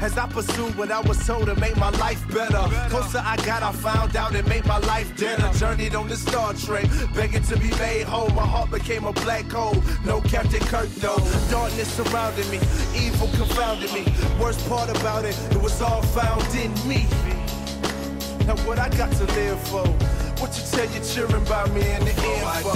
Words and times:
As 0.00 0.16
I 0.16 0.26
pursued 0.26 0.76
what 0.76 0.90
I 0.90 1.00
was 1.00 1.26
told 1.26 1.46
to 1.46 1.54
make 1.56 1.76
my 1.76 1.90
life 1.90 2.26
better. 2.28 2.64
Closer 2.88 3.22
I 3.22 3.36
got, 3.44 3.62
I 3.62 3.70
found 3.72 4.16
out 4.16 4.34
it 4.34 4.46
made 4.46 4.64
my 4.64 4.78
life 4.78 5.14
deader. 5.16 5.50
Journeyed 5.58 5.94
on 5.94 6.08
the 6.08 6.16
Star 6.16 6.54
Trek, 6.54 6.88
begging 7.14 7.42
to 7.44 7.56
be 7.58 7.70
made 7.76 8.04
whole. 8.04 8.30
My 8.30 8.46
heart 8.46 8.70
became 8.70 9.04
a 9.04 9.12
black 9.12 9.50
hole. 9.50 9.76
No 10.06 10.22
Captain 10.22 10.60
Kirk 10.60 10.88
though. 10.96 11.18
Darkness 11.50 11.92
surrounded 11.92 12.48
me, 12.50 12.58
evil 12.96 13.28
confounded 13.36 13.92
me. 13.92 14.04
Worst 14.40 14.66
part 14.70 14.88
about 14.88 15.26
it, 15.26 15.38
it 15.50 15.60
was 15.60 15.82
all 15.82 16.02
found 16.02 16.46
in 16.54 16.72
me. 16.88 17.06
Now 18.46 18.56
what 18.66 18.78
I 18.78 18.88
got 18.88 19.12
to 19.12 19.24
live 19.24 19.60
for? 19.68 19.86
What 20.40 20.56
you 20.56 20.64
tell 20.70 20.90
your 20.90 21.04
children 21.04 21.42
about 21.42 21.70
me 21.72 21.82
in 21.82 22.04
the 22.06 22.14
oh 22.16 22.56
info? 22.56 22.72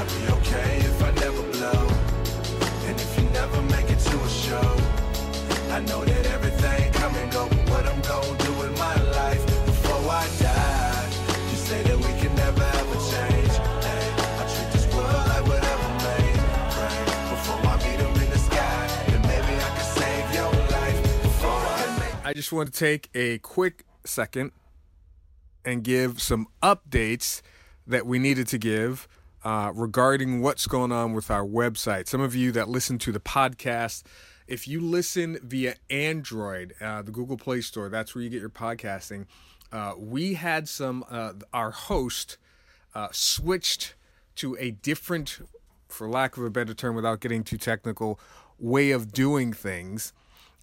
I'd 0.00 0.08
be 0.08 0.32
okay 0.40 0.78
if 0.78 1.02
I 1.04 1.10
never 1.22 1.42
blow. 1.54 1.86
And 2.88 3.00
if 3.00 3.16
you 3.16 3.28
never 3.30 3.62
make 3.62 3.88
it 3.88 4.00
to 4.00 4.20
a 4.20 4.28
show, 4.28 4.89
I 5.80 5.82
know 5.84 6.04
that 6.04 6.26
everything 6.26 6.92
come 6.92 7.14
and 7.14 7.32
go. 7.32 7.48
But 7.48 7.70
what 7.70 7.86
I'm 7.86 8.02
gonna 8.02 8.44
do 8.44 8.52
in 8.64 8.72
my 8.74 8.96
life 9.16 9.42
before 9.64 10.12
I 10.12 10.28
die? 10.38 11.08
You 11.50 11.56
say 11.56 11.82
that 11.84 11.96
we 11.96 12.12
can 12.20 12.34
never 12.36 12.62
ever 12.80 12.96
change. 13.08 13.54
Hey, 13.88 14.12
I 14.12 14.44
treat 14.52 14.70
this 14.76 14.86
world 14.92 15.24
like 15.32 15.46
whatever 15.48 15.88
made. 16.04 16.36
Pray 16.76 17.00
before 17.32 17.64
I 17.64 17.76
meet 17.78 17.98
'em 17.98 18.12
in 18.12 18.28
the 18.28 18.38
sky. 18.38 18.88
And 19.08 19.22
maybe 19.22 19.54
I 19.56 19.70
can 19.76 19.88
save 20.00 20.26
your 20.34 20.52
life 20.68 21.22
before 21.22 21.62
I 22.26 22.28
I 22.28 22.32
just 22.34 22.52
want 22.52 22.70
to 22.70 22.78
take 22.78 23.08
a 23.14 23.38
quick 23.38 23.86
second 24.04 24.52
and 25.64 25.82
give 25.82 26.20
some 26.20 26.46
updates 26.62 27.40
that 27.86 28.04
we 28.04 28.18
needed 28.18 28.48
to 28.48 28.58
give 28.58 29.08
uh, 29.44 29.72
regarding 29.74 30.42
what's 30.42 30.66
going 30.66 30.92
on 30.92 31.14
with 31.14 31.30
our 31.30 31.46
website. 31.46 32.06
Some 32.06 32.20
of 32.20 32.34
you 32.34 32.52
that 32.52 32.68
listen 32.68 32.98
to 32.98 33.12
the 33.12 33.20
podcast, 33.20 34.02
if 34.50 34.66
you 34.66 34.80
listen 34.80 35.38
via 35.44 35.76
Android, 35.88 36.74
uh, 36.80 37.02
the 37.02 37.12
Google 37.12 37.36
Play 37.36 37.60
Store, 37.60 37.88
that's 37.88 38.14
where 38.14 38.24
you 38.24 38.28
get 38.28 38.40
your 38.40 38.50
podcasting. 38.50 39.26
Uh, 39.70 39.92
we 39.96 40.34
had 40.34 40.68
some, 40.68 41.04
uh, 41.08 41.34
our 41.54 41.70
host 41.70 42.36
uh, 42.92 43.06
switched 43.12 43.94
to 44.34 44.56
a 44.58 44.72
different, 44.72 45.38
for 45.86 46.08
lack 46.08 46.36
of 46.36 46.42
a 46.42 46.50
better 46.50 46.74
term, 46.74 46.96
without 46.96 47.20
getting 47.20 47.44
too 47.44 47.56
technical, 47.56 48.18
way 48.58 48.90
of 48.90 49.12
doing 49.12 49.52
things. 49.52 50.12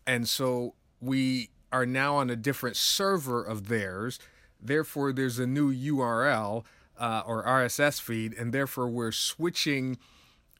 And 0.05 0.27
so 0.27 0.73
we 0.99 1.49
are 1.71 1.85
now 1.85 2.17
on 2.17 2.29
a 2.29 2.35
different 2.35 2.75
server 2.75 3.41
of 3.41 3.69
theirs. 3.69 4.19
Therefore, 4.61 5.13
there's 5.13 5.39
a 5.39 5.47
new 5.47 5.73
URL 5.73 6.65
uh, 6.99 7.23
or 7.25 7.41
RSS 7.45 8.01
feed, 8.01 8.33
and 8.33 8.53
therefore 8.53 8.89
we're 8.89 9.13
switching 9.13 9.97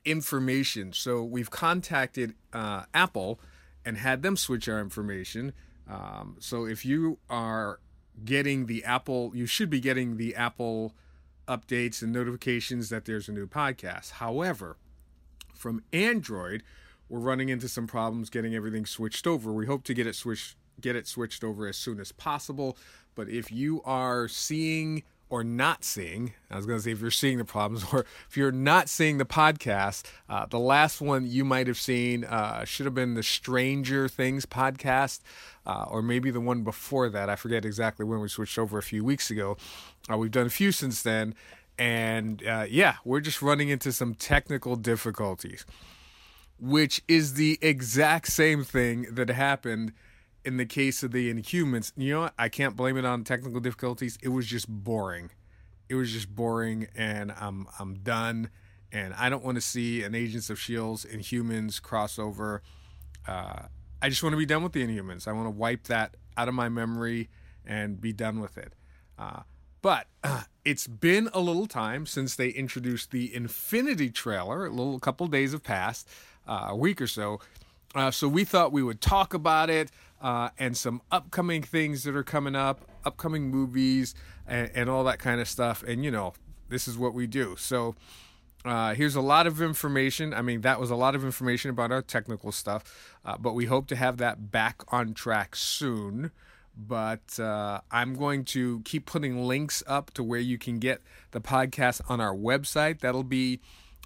information. 0.08 0.94
So 0.94 1.24
we've 1.24 1.52
contacted 1.52 2.34
uh, 2.54 2.84
Apple 2.94 3.40
and 3.86 3.98
had 3.98 4.22
them 4.22 4.36
switch 4.36 4.68
our 4.68 4.80
information. 4.80 5.54
Um, 5.90 6.38
so 6.40 6.66
if 6.66 6.86
you 6.86 7.20
are 7.30 7.80
getting 8.24 8.66
the 8.66 8.84
Apple, 8.84 9.32
you 9.34 9.46
should 9.46 9.70
be 9.70 9.80
getting 9.80 10.18
the 10.18 10.36
Apple 10.36 10.94
updates 11.48 12.02
and 12.02 12.12
notifications 12.12 12.90
that 12.90 13.06
there's 13.06 13.30
a 13.30 13.32
new 13.32 13.48
podcast. 13.48 14.12
However, 14.14 14.78
from 15.54 15.84
Android, 15.94 16.64
we're 17.10 17.20
running 17.20 17.50
into 17.50 17.70
some 17.70 17.88
problems 17.88 18.30
getting 18.30 18.54
everything 18.56 18.86
switched 18.86 19.28
over. 19.28 19.54
We 19.54 19.66
hope 19.66 19.84
to 19.86 19.94
get 19.94 20.08
it 20.08 20.16
switched 20.16 20.58
get 20.80 20.96
it 20.96 21.08
switched 21.08 21.44
over 21.44 21.68
as 21.68 21.76
soon 21.76 22.00
as 22.00 22.12
possible. 22.12 22.78
But 23.16 23.30
if 23.30 23.52
you 23.52 23.82
are 23.84 24.28
seeing 24.28 25.04
or 25.30 25.44
not 25.44 25.83
seeing, 25.83 26.33
I 26.50 26.56
was 26.56 26.66
going 26.66 26.80
to 26.80 26.83
say 26.83 26.92
if 26.92 27.02
you're 27.02 27.11
seeing 27.11 27.38
the 27.38 27.45
problems, 27.45 27.86
or 27.94 28.06
if 28.30 28.38
you're 28.38 28.52
not 28.52 28.89
seeing 28.89 29.17
the 29.17 29.25
podcast, 29.25 30.03
uh, 30.30 30.45
the 30.45 30.59
last 30.59 31.02
one 31.02 31.25
you 31.28 31.44
might 31.44 31.67
have 31.67 31.78
seen 31.78 32.23
uh, 32.23 32.64
should 32.66 32.86
have 32.86 32.95
been 32.95 33.14
the 33.14 33.23
Stranger 33.23 34.08
Things 34.08 34.45
podcast, 34.45 35.22
uh, 35.66 35.86
or 35.89 36.02
maybe 36.02 36.31
the 36.31 36.42
one 36.42 36.64
before 36.64 37.09
that. 37.09 37.30
I 37.30 37.36
forget 37.36 37.66
exactly 37.66 38.05
when 38.05 38.20
we 38.20 38.28
switched 38.28 38.58
over 38.58 38.78
a 38.78 38.83
few 38.83 39.03
weeks 39.03 39.30
ago. 39.30 39.58
Uh, 40.11 40.17
we've 40.17 40.31
done 40.31 40.48
a 40.48 40.52
few 40.52 40.72
since 40.72 41.02
then. 41.02 41.36
And 41.80 42.45
uh, 42.48 42.66
yeah, 42.67 42.95
we're 43.05 43.20
just 43.20 43.42
running 43.42 43.70
into 43.70 43.92
some 43.92 44.16
technical 44.16 44.76
difficulties 44.76 45.66
which 46.60 47.02
is 47.08 47.36
the 47.36 47.60
exact 47.61 48.27
same 48.27 48.64
thing 48.64 49.08
that 49.11 49.30
happened 49.30 49.93
in 50.48 50.56
the 50.56 50.66
case 50.66 51.04
of 51.04 51.12
the 51.12 51.32
Inhumans. 51.32 51.92
You 51.98 52.14
know 52.14 52.20
what? 52.22 52.34
I 52.40 52.48
can't 52.48 52.78
blame 52.78 52.96
it 52.96 53.04
on 53.04 53.26
technical 53.26 53.60
difficulties. 53.60 54.18
It 54.24 54.30
was 54.30 54.48
just 54.48 54.70
boring. 54.70 55.30
It 55.90 55.96
was 55.96 56.14
just 56.14 56.34
boring, 56.34 56.88
and 56.96 57.34
I'm 57.38 57.68
I'm 57.78 57.96
done. 57.96 58.50
And 58.94 59.14
I 59.16 59.28
don't 59.28 59.44
want 59.44 59.56
to 59.56 59.62
see 59.62 60.04
an 60.04 60.16
Agents 60.16 60.50
of 60.50 60.58
Shields 60.58 61.06
Inhumans 61.06 61.82
crossover. 61.82 62.62
Uh, 63.28 63.64
I 64.02 64.08
just 64.08 64.24
want 64.24 64.32
to 64.32 64.38
be 64.38 64.46
done 64.46 64.64
with 64.64 64.72
the 64.72 64.88
Inhumans. 64.88 65.28
I 65.28 65.34
want 65.34 65.48
to 65.48 65.52
wipe 65.52 65.84
that 65.88 66.16
out 66.38 66.48
of 66.48 66.54
my 66.54 66.70
memory 66.70 67.28
and 67.66 68.00
be 68.00 68.14
done 68.14 68.40
with 68.40 68.58
it. 68.58 68.72
Uh, 69.20 69.42
but 69.82 70.08
uh, 70.24 70.44
it's 70.64 70.88
been 70.88 71.30
a 71.34 71.42
little 71.42 71.68
time 71.68 72.06
since 72.06 72.38
they 72.38 72.48
introduced 72.48 73.12
the 73.12 73.36
Infinity 73.36 74.12
trailer. 74.12 74.66
A 74.66 74.70
little 74.70 74.98
couple 74.98 75.28
days 75.28 75.52
have 75.52 75.64
passed, 75.64 76.08
uh, 76.48 76.68
a 76.70 76.76
week 76.76 77.02
or 77.02 77.08
so. 77.08 77.42
Uh, 77.94 78.12
so 78.12 78.30
we 78.30 78.46
thought 78.46 78.72
we 78.72 78.84
would 78.84 79.02
talk 79.02 79.34
about 79.34 79.70
it 79.70 79.92
uh, 80.22 80.50
and 80.58 80.76
some 80.76 81.02
upcoming 81.11 81.61
things 81.61 82.04
that 82.04 82.16
are 82.16 82.23
coming 82.23 82.55
up, 82.55 82.82
upcoming 83.05 83.50
movies, 83.50 84.16
and, 84.48 84.72
and 84.73 84.89
all 84.89 85.04
that 85.04 85.20
kind 85.20 85.39
of 85.42 85.48
stuff. 85.48 85.83
And 85.83 86.04
you 86.04 86.11
know, 86.11 86.33
this 86.70 86.88
is 86.88 86.98
what 86.98 87.14
we 87.14 87.28
do. 87.28 87.55
So 87.58 87.95
uh, 88.66 88.94
here's 88.94 89.16
a 89.16 89.22
lot 89.22 89.48
of 89.48 89.61
information. 89.61 90.33
I 90.33 90.42
mean, 90.42 90.61
that 90.61 90.80
was 90.80 90.92
a 90.92 90.95
lot 90.95 91.16
of 91.16 91.23
information 91.23 91.70
about 91.70 91.92
our 91.92 92.02
technical 92.02 92.52
stuff, 92.52 93.16
uh, 93.26 93.38
but 93.38 93.54
we 93.54 93.66
hope 93.66 93.88
to 93.88 93.95
have 93.95 94.17
that 94.17 94.52
back 94.52 94.83
on 94.89 95.14
track 95.14 95.55
soon. 95.55 96.32
But 96.80 97.39
uh, 97.39 97.82
I'm 97.92 98.14
going 98.14 98.45
to 98.45 98.82
keep 98.82 99.08
putting 99.08 99.44
links 99.44 99.82
up 99.88 100.14
to 100.14 100.23
where 100.23 100.39
you 100.39 100.60
can 100.60 100.78
get 100.78 101.02
the 101.32 101.42
podcast 101.42 102.02
on 102.08 102.22
our 102.22 102.36
website. 102.36 102.99
That'll 102.99 103.23
be 103.23 103.61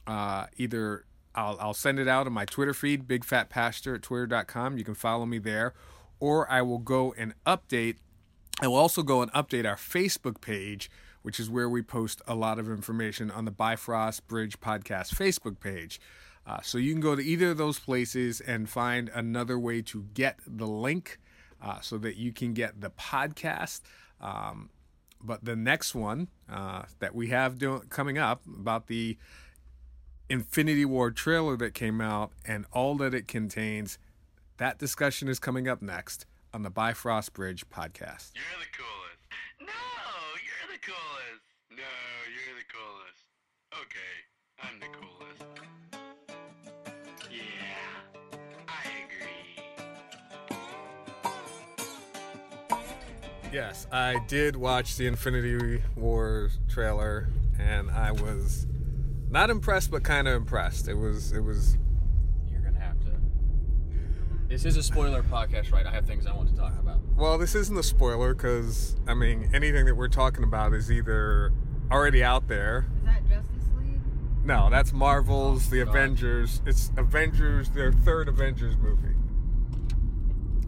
uh, 0.07 0.45
either 0.57 1.05
I'll, 1.35 1.57
I'll 1.59 1.73
send 1.73 1.99
it 1.99 2.07
out 2.07 2.27
on 2.27 2.33
my 2.33 2.45
Twitter 2.45 2.73
feed, 2.73 3.07
Big 3.07 3.25
Fat 3.25 3.49
Pastor 3.49 3.95
at 3.95 4.03
twitter.com. 4.03 4.77
You 4.77 4.83
can 4.83 4.95
follow 4.95 5.25
me 5.25 5.37
there, 5.37 5.73
or 6.21 6.49
I 6.49 6.61
will 6.61 6.77
go 6.77 7.13
and 7.17 7.33
update. 7.45 7.97
I 8.61 8.67
will 8.67 8.77
also 8.77 9.03
go 9.03 9.21
and 9.21 9.31
update 9.33 9.65
our 9.67 9.75
Facebook 9.75 10.39
page, 10.39 10.89
which 11.23 11.39
is 11.39 11.49
where 11.49 11.67
we 11.67 11.81
post 11.81 12.21
a 12.27 12.35
lot 12.35 12.59
of 12.59 12.69
information 12.69 13.29
on 13.29 13.43
the 13.43 13.51
Bifrost 13.51 14.27
Bridge 14.27 14.61
Podcast 14.61 15.13
Facebook 15.13 15.59
page. 15.59 15.99
Uh, 16.45 16.61
so 16.61 16.77
you 16.77 16.93
can 16.93 17.01
go 17.01 17.15
to 17.15 17.23
either 17.23 17.51
of 17.51 17.57
those 17.57 17.79
places 17.79 18.39
and 18.39 18.69
find 18.69 19.09
another 19.09 19.59
way 19.59 19.81
to 19.81 20.05
get 20.13 20.39
the 20.47 20.67
link 20.67 21.19
uh, 21.61 21.79
so 21.81 21.97
that 21.97 22.15
you 22.15 22.31
can 22.31 22.53
get 22.53 22.81
the 22.81 22.89
podcast. 22.89 23.81
Um, 24.19 24.69
but 25.23 25.43
the 25.45 25.55
next 25.55 25.93
one 25.93 26.29
uh, 26.49 26.83
that 26.99 27.13
we 27.13 27.27
have 27.27 27.57
do- 27.57 27.83
coming 27.89 28.17
up 28.17 28.41
about 28.45 28.87
the 28.87 29.17
Infinity 30.29 30.85
War 30.85 31.11
trailer 31.11 31.57
that 31.57 31.73
came 31.73 31.99
out 31.99 32.31
and 32.45 32.65
all 32.71 32.95
that 32.95 33.13
it 33.13 33.27
contains, 33.27 33.97
that 34.61 34.77
discussion 34.77 35.27
is 35.27 35.39
coming 35.39 35.67
up 35.67 35.81
next 35.81 36.27
on 36.53 36.61
the 36.61 36.69
Bifrost 36.69 37.33
Bridge 37.33 37.67
podcast. 37.71 38.33
You're 38.35 38.59
the 38.59 38.67
coolest. 38.77 39.25
No, 39.59 39.73
you're 40.37 40.69
the 40.71 40.77
coolest. 40.85 41.41
No, 41.71 41.81
you're 42.29 42.53
the 42.55 42.67
coolest. 42.71 43.25
Okay, 43.73 44.13
I'm 44.61 44.79
the 44.79 44.85
coolest. 44.93 45.41
Yeah, 47.31 47.97
I 48.67 48.85
agree. 52.77 53.49
Yes, 53.51 53.87
I 53.91 54.19
did 54.27 54.55
watch 54.55 54.95
the 54.95 55.07
Infinity 55.07 55.81
War 55.95 56.51
trailer 56.69 57.29
and 57.59 57.89
I 57.89 58.11
was 58.11 58.67
not 59.27 59.49
impressed 59.49 59.89
but 59.89 60.03
kind 60.03 60.27
of 60.27 60.35
impressed. 60.35 60.87
It 60.87 60.93
was 60.93 61.31
it 61.31 61.41
was 61.41 61.79
You're 62.47 62.61
gonna 62.61 62.79
have 62.79 62.99
to. 62.99 63.07
This 64.63 64.77
is 64.77 64.77
a 64.77 64.83
spoiler 64.83 65.23
podcast, 65.23 65.71
right? 65.71 65.87
I 65.87 65.91
have 65.91 66.05
things 66.05 66.27
I 66.27 66.33
want 66.33 66.47
to 66.49 66.55
talk 66.55 66.77
about. 66.77 66.99
well, 67.15 67.39
this 67.39 67.55
isn't 67.55 67.75
a 67.75 67.81
spoiler 67.81 68.35
cuz 68.35 68.95
I 69.07 69.15
mean, 69.15 69.49
anything 69.55 69.85
that 69.87 69.95
we're 69.95 70.07
talking 70.07 70.43
about 70.43 70.73
is 70.75 70.91
either 70.91 71.51
already 71.91 72.23
out 72.23 72.47
there. 72.47 72.85
Is 72.99 73.05
that 73.05 73.27
Justice 73.27 73.69
League? 73.79 73.99
No, 74.45 74.69
that's 74.69 74.93
Marvel's 74.93 75.67
oh, 75.67 75.71
The 75.71 75.83
God. 75.83 75.89
Avengers. 75.89 76.61
It's 76.67 76.91
Avengers 76.95 77.69
their 77.69 77.91
third 77.91 78.27
Avengers 78.27 78.77
movie. 78.77 79.15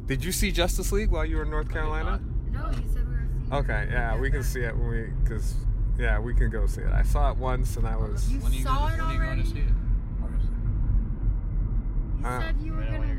Did 0.08 0.24
you 0.26 0.32
see 0.32 0.52
Justice 0.52 0.92
League 0.92 1.12
while 1.12 1.24
you 1.24 1.38
were 1.38 1.44
in 1.44 1.52
North 1.52 1.70
Carolina? 1.70 2.20
No, 2.52 2.70
you 2.72 2.76
said 2.92 3.08
we 3.08 3.14
were 3.16 3.28
seeing 3.48 3.54
Okay, 3.54 3.88
yeah, 3.92 4.18
we 4.18 4.32
can 4.32 4.44
see 4.44 4.62
it 4.62 4.76
when 4.76 4.88
we 4.90 5.30
cuz 5.30 5.54
yeah, 6.00 6.18
we 6.18 6.34
can 6.34 6.50
go 6.50 6.66
see 6.66 6.82
it. 6.82 6.92
I 6.92 7.04
saw 7.04 7.30
it 7.30 7.38
once 7.38 7.78
and 7.78 7.88
I 7.88 7.96
was 7.96 8.32
You 8.32 8.40
When 8.40 8.52
are 8.52 8.56
you 8.56 8.64
saw 8.64 8.90
gonna, 8.90 8.96
it 8.96 8.98
when 8.98 9.06
are 9.06 9.14
you 9.14 9.18
going 9.20 9.28
already? 9.30 9.44
to 9.44 9.48
see 9.50 9.60
it? 9.60 9.83
You 12.24 12.30
Uh, 12.30 12.40
said 12.40 12.56
you 12.62 12.72
were 12.74 12.84
gonna 12.84 13.00
wait. 13.00 13.18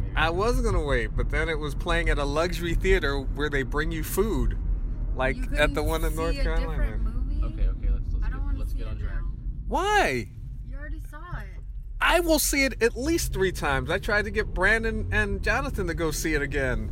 maybe- 0.00 0.12
I 0.14 0.28
was 0.30 0.60
gonna 0.60 0.84
wait, 0.84 1.16
but 1.16 1.30
then 1.30 1.48
it 1.48 1.58
was 1.58 1.74
playing 1.74 2.10
at 2.10 2.18
a 2.18 2.24
luxury 2.24 2.74
theater 2.74 3.18
where 3.18 3.48
they 3.48 3.62
bring 3.62 3.90
you 3.90 4.04
food, 4.04 4.58
like 5.16 5.36
You 5.36 5.42
at 5.42 5.48
the 5.74 5.80
couldn't 5.80 5.84
one 5.86 6.04
in 6.04 6.14
North 6.14 6.34
see 6.34 6.40
a 6.40 6.44
Carolina. 6.44 6.98
movie? 6.98 7.42
Okay, 7.42 7.68
okay, 7.68 7.88
let's 7.90 8.12
let's 8.12 8.26
I 8.26 8.28
don't 8.28 8.38
get, 8.38 8.44
want 8.44 8.52
to 8.56 8.58
let's 8.60 8.72
see 8.72 8.78
get 8.78 8.86
on 8.88 8.96
it 8.96 9.00
track. 9.00 9.14
now. 9.14 9.26
Why? 9.68 10.28
You 10.68 10.76
already 10.76 11.00
saw 11.10 11.16
it. 11.38 11.46
I 12.00 12.20
will 12.20 12.38
see 12.38 12.64
it 12.64 12.82
at 12.82 12.94
least 12.94 13.32
three 13.32 13.52
times. 13.52 13.88
I 13.90 13.98
tried 13.98 14.26
to 14.26 14.30
get 14.30 14.52
Brandon 14.52 15.06
and 15.12 15.40
Jonathan 15.42 15.86
to 15.86 15.94
go 15.94 16.10
see 16.10 16.34
it 16.34 16.42
again, 16.42 16.90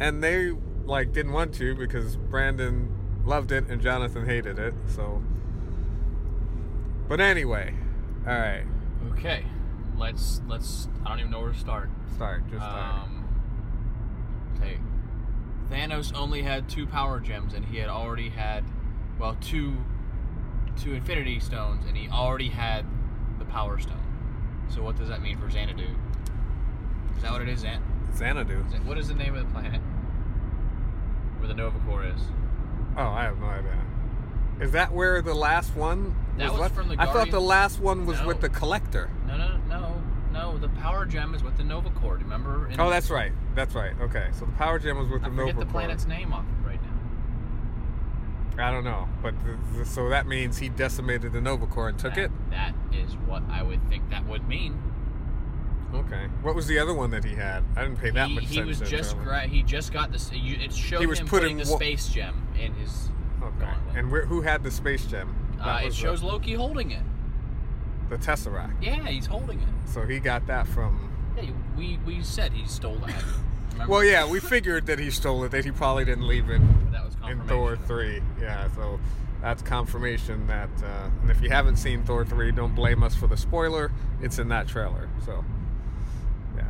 and 0.00 0.22
they 0.22 0.50
like 0.84 1.12
didn't 1.12 1.32
want 1.32 1.54
to 1.54 1.74
because 1.74 2.16
Brandon 2.16 2.90
loved 3.24 3.50
it 3.52 3.66
and 3.68 3.80
Jonathan 3.80 4.26
hated 4.26 4.58
it. 4.58 4.74
So, 4.88 5.22
but 7.08 7.20
anyway, 7.20 7.74
all 8.26 8.38
right, 8.38 8.64
Okay, 9.12 9.44
let's 9.98 10.40
let's. 10.48 10.88
I 11.04 11.10
don't 11.10 11.20
even 11.20 11.30
know 11.30 11.40
where 11.40 11.52
to 11.52 11.58
start. 11.58 11.90
start. 12.14 12.42
Just 12.50 12.62
start. 12.62 13.02
Um, 13.02 13.28
okay. 14.56 14.78
Thanos 15.70 16.14
only 16.16 16.42
had 16.42 16.68
two 16.68 16.86
power 16.86 17.20
gems, 17.20 17.52
and 17.54 17.64
he 17.64 17.76
had 17.76 17.88
already 17.90 18.30
had, 18.30 18.64
well, 19.18 19.36
two, 19.40 19.76
two 20.80 20.94
Infinity 20.94 21.40
Stones, 21.40 21.84
and 21.86 21.96
he 21.96 22.08
already 22.08 22.48
had 22.48 22.86
the 23.38 23.44
Power 23.44 23.78
Stone. 23.78 24.00
So 24.70 24.82
what 24.82 24.96
does 24.96 25.08
that 25.08 25.20
mean 25.20 25.36
for 25.38 25.50
Xanadu? 25.50 25.86
Is 27.16 27.22
that 27.22 27.32
what 27.32 27.42
it 27.42 27.48
is, 27.48 27.64
Xan? 27.64 27.80
Xanadu. 28.16 28.64
Is 28.68 28.74
it- 28.74 28.84
What 28.84 28.96
is 28.96 29.08
the 29.08 29.14
name 29.14 29.34
of 29.34 29.46
the 29.46 29.52
planet 29.52 29.80
where 31.38 31.48
the 31.48 31.54
Nova 31.54 31.78
Corps 31.80 32.04
is? 32.04 32.20
Oh, 32.96 33.02
I 33.02 33.24
have 33.24 33.38
no 33.38 33.46
idea. 33.46 33.76
Is 34.60 34.72
that 34.72 34.92
where 34.92 35.20
the 35.22 35.34
last 35.34 35.76
one 35.76 36.14
That 36.38 36.50
was 36.50 36.60
left? 36.60 36.74
from 36.74 36.88
the 36.88 36.96
I 36.98 37.06
thought 37.12 37.30
the 37.30 37.40
last 37.40 37.78
one 37.78 38.06
was 38.06 38.20
No. 38.20 38.26
with 38.28 38.40
the 38.40 38.48
collector. 38.48 39.10
No, 39.26 39.36
no. 39.36 39.58
The 40.74 40.80
Power 40.80 41.04
Gem 41.06 41.34
is 41.34 41.42
with 41.42 41.56
the 41.56 41.64
Nova 41.64 41.90
Corps. 41.90 42.16
Remember? 42.18 42.68
In- 42.68 42.80
Oh, 42.80 42.90
that's 42.90 43.10
right. 43.10 43.32
That's 43.54 43.74
right. 43.74 43.92
Okay, 44.00 44.28
so 44.32 44.44
the 44.46 44.52
power 44.52 44.78
gem 44.78 44.96
was 44.98 45.08
with 45.08 45.22
I 45.24 45.28
the 45.28 45.34
forget 45.34 45.46
Nova 45.56 45.58
the 45.60 45.64
Corps. 45.66 45.72
planet's 45.72 46.06
name 46.06 46.32
off 46.32 46.44
right 46.64 46.78
now. 48.56 48.66
I 48.68 48.70
don't 48.72 48.84
know, 48.84 49.08
but 49.22 49.34
the, 49.44 49.78
the, 49.78 49.84
so 49.84 50.08
that 50.08 50.26
means 50.26 50.58
he 50.58 50.68
decimated 50.68 51.32
the 51.32 51.40
Nova 51.40 51.66
Corps 51.66 51.88
and 51.88 51.98
took 51.98 52.14
That- 52.14 52.24
it. 52.24 52.50
That 52.50 52.74
is 52.92 53.14
what 53.26 53.42
I 53.50 53.62
would 53.62 53.86
think 53.88 54.10
that 54.10 54.26
would 54.26 54.48
mean. 54.48 54.80
Okay. 55.94 56.26
What 56.42 56.54
was 56.54 56.66
the 56.66 56.78
other 56.78 56.92
one 56.92 57.10
that 57.12 57.24
he 57.24 57.34
had? 57.34 57.64
I 57.76 57.82
didn't 57.82 57.96
pay 57.98 58.10
that 58.10 58.28
he, 58.28 58.34
much 58.34 58.44
he 58.44 58.62
was 58.62 58.78
just 58.80 59.16
gra- 59.18 59.46
he 59.46 59.62
just 59.62 59.90
got 59.92 60.12
this. 60.12 60.30
It 60.34 60.72
showed 60.72 61.00
He 61.00 61.06
was 61.06 61.18
him 61.20 61.26
putting 61.26 61.56
putting 61.56 61.66
the 61.66 61.72
wa- 61.72 61.78
space 61.78 62.08
gem 62.08 62.46
in 62.60 62.74
his. 62.74 63.10
Okay. 63.42 63.58
gauntlet. 63.60 63.96
And 63.96 64.10
where, 64.10 64.26
who 64.26 64.42
had 64.42 64.62
the 64.62 64.70
space 64.70 65.06
gem? 65.06 65.34
uh, 65.60 65.78
it 65.82 65.86
was 65.86 65.96
the- 65.96 66.02
shows 66.02 66.22
Loki 66.22 66.52
holding 66.54 66.90
it. 66.90 67.02
The, 68.08 68.16
Tesseract. 68.18 68.82
Yeah, 68.82 69.06
he's 69.06 69.26
holding 69.26 69.60
it. 69.60 69.68
So 69.86 70.06
he 70.06 70.18
got 70.18 70.46
that 70.46 70.66
from. 70.66 71.10
Yeah, 71.36 71.50
we 71.76 71.98
we 72.04 72.22
said 72.22 72.52
he 72.52 72.66
stole 72.66 72.96
that. 73.06 73.22
Well, 73.86 74.02
yeah, 74.02 74.28
we 74.28 74.40
figured 74.40 74.86
that 74.86 74.98
he 74.98 75.08
stole 75.10 75.44
it. 75.44 75.52
That 75.52 75.64
he 75.64 75.70
probably 75.70 76.04
didn't 76.04 76.26
leave 76.26 76.50
it 76.50 76.60
that 76.90 77.04
was 77.04 77.14
in. 77.30 77.40
Thor 77.46 77.76
three. 77.76 78.20
Yeah. 78.40 78.68
So 78.74 78.98
that's 79.40 79.62
confirmation 79.62 80.46
that. 80.48 80.70
Uh, 80.82 81.10
and 81.22 81.30
if 81.30 81.40
you 81.40 81.50
haven't 81.50 81.76
seen 81.76 82.02
Thor 82.02 82.24
three, 82.24 82.50
don't 82.50 82.74
blame 82.74 83.02
us 83.02 83.14
for 83.14 83.28
the 83.28 83.36
spoiler. 83.36 83.92
It's 84.20 84.38
in 84.38 84.48
that 84.48 84.66
trailer. 84.66 85.08
So. 85.24 85.44
Yeah. 86.56 86.64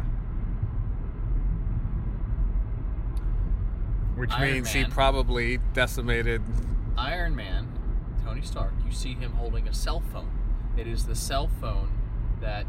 Which 4.17 4.33
Iron 4.33 4.53
means 4.53 4.73
he 4.73 4.85
probably 4.85 5.59
decimated 5.73 6.43
Iron 6.97 7.35
Man, 7.35 7.69
Tony 8.25 8.43
Stark. 8.43 8.73
You 8.85 8.93
see 8.93 9.15
him 9.15 9.33
holding 9.33 9.69
a 9.69 9.73
cell 9.73 10.01
phone. 10.13 10.29
It 10.79 10.87
is 10.87 11.07
the 11.07 11.17
cell 11.17 11.49
phone 11.61 11.91
that 12.41 12.65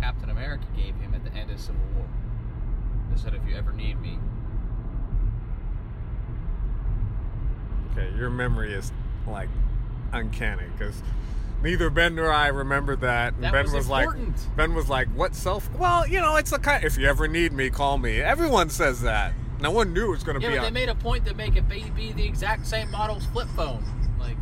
Captain 0.00 0.30
America 0.30 0.64
gave 0.76 0.94
him 0.96 1.12
at 1.12 1.24
the 1.24 1.32
end 1.36 1.50
of 1.50 1.58
Civil 1.58 1.80
War. 1.96 2.06
They 3.10 3.20
said, 3.20 3.34
"If 3.34 3.42
you 3.48 3.56
ever 3.56 3.72
need 3.72 4.00
me." 4.00 4.18
Okay, 7.90 8.16
your 8.16 8.30
memory 8.30 8.72
is 8.72 8.92
like 9.26 9.48
uncanny 10.12 10.66
because 10.78 11.02
neither 11.62 11.90
Ben 11.90 12.14
nor 12.14 12.32
I 12.32 12.46
remember 12.46 12.94
that. 12.96 13.34
And 13.34 13.42
That 13.42 13.52
ben 13.52 13.72
was 13.72 13.88
like. 13.88 14.08
Ben 14.56 14.72
was 14.72 14.88
like, 14.88 15.08
"What 15.08 15.34
self?" 15.34 15.68
Well, 15.74 16.06
you 16.06 16.20
know, 16.20 16.36
it's 16.36 16.52
a 16.52 16.60
kind. 16.60 16.84
If 16.84 16.96
you 16.96 17.08
ever 17.08 17.26
need 17.26 17.52
me, 17.52 17.70
call 17.70 17.98
me. 17.98 18.20
Everyone 18.20 18.70
says 18.70 19.00
that. 19.02 19.32
No 19.60 19.72
one 19.72 19.92
knew 19.92 20.06
it 20.06 20.10
was 20.10 20.24
going 20.24 20.40
to 20.40 20.42
Yeah, 20.42 20.50
be 20.50 20.56
but 20.58 20.62
they 20.62 20.70
made 20.70 20.88
a 20.88 20.94
point 20.94 21.24
to 21.26 21.34
make 21.34 21.56
it 21.56 21.68
be, 21.68 21.88
be 21.90 22.12
the 22.12 22.24
exact 22.24 22.66
same 22.66 22.90
model's 22.90 23.26
flip 23.26 23.46
phone. 23.54 23.84
Like, 24.18 24.36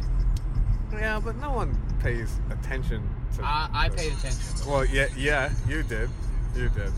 yeah, 0.93 1.21
but 1.23 1.37
no 1.37 1.53
one 1.53 1.77
pays 2.01 2.39
attention 2.51 3.09
to. 3.37 3.43
I, 3.45 3.69
I 3.73 3.89
to- 3.89 3.97
paid 3.97 4.13
attention. 4.13 4.39
Well, 4.69 4.85
yeah, 4.85 5.07
yeah, 5.17 5.51
you 5.69 5.83
did, 5.83 6.11
you 6.57 6.69
did. 6.71 6.93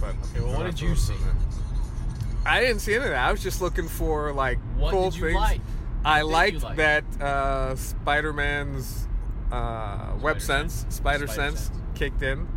But 0.00 0.14
Okay, 0.30 0.44
well, 0.44 0.56
what 0.58 0.66
did 0.66 0.80
you 0.80 0.94
see? 0.96 1.14
I 2.44 2.60
didn't 2.60 2.80
see 2.80 2.94
any 2.94 3.04
of 3.04 3.10
that. 3.10 3.24
I 3.28 3.30
was 3.30 3.42
just 3.42 3.60
looking 3.60 3.86
for 3.88 4.32
like 4.32 4.58
What 4.76 4.90
cool 4.90 5.10
did 5.10 5.18
you 5.20 5.22
things. 5.26 5.36
like? 5.36 5.60
I 6.04 6.24
What 6.24 6.44
did 6.44 6.54
you 6.54 6.60
liked 6.60 6.62
like? 6.64 6.76
that 6.76 7.04
uh, 7.22 7.76
Spider-Man's 7.76 9.06
uh, 9.52 10.12
web 10.20 10.40
Spider-Man. 10.40 10.40
sense, 10.70 10.86
spider, 10.96 11.26
Spider 11.26 11.26
sense, 11.26 11.60
sense. 11.66 11.78
kicked 11.94 12.22
in. 12.22 12.48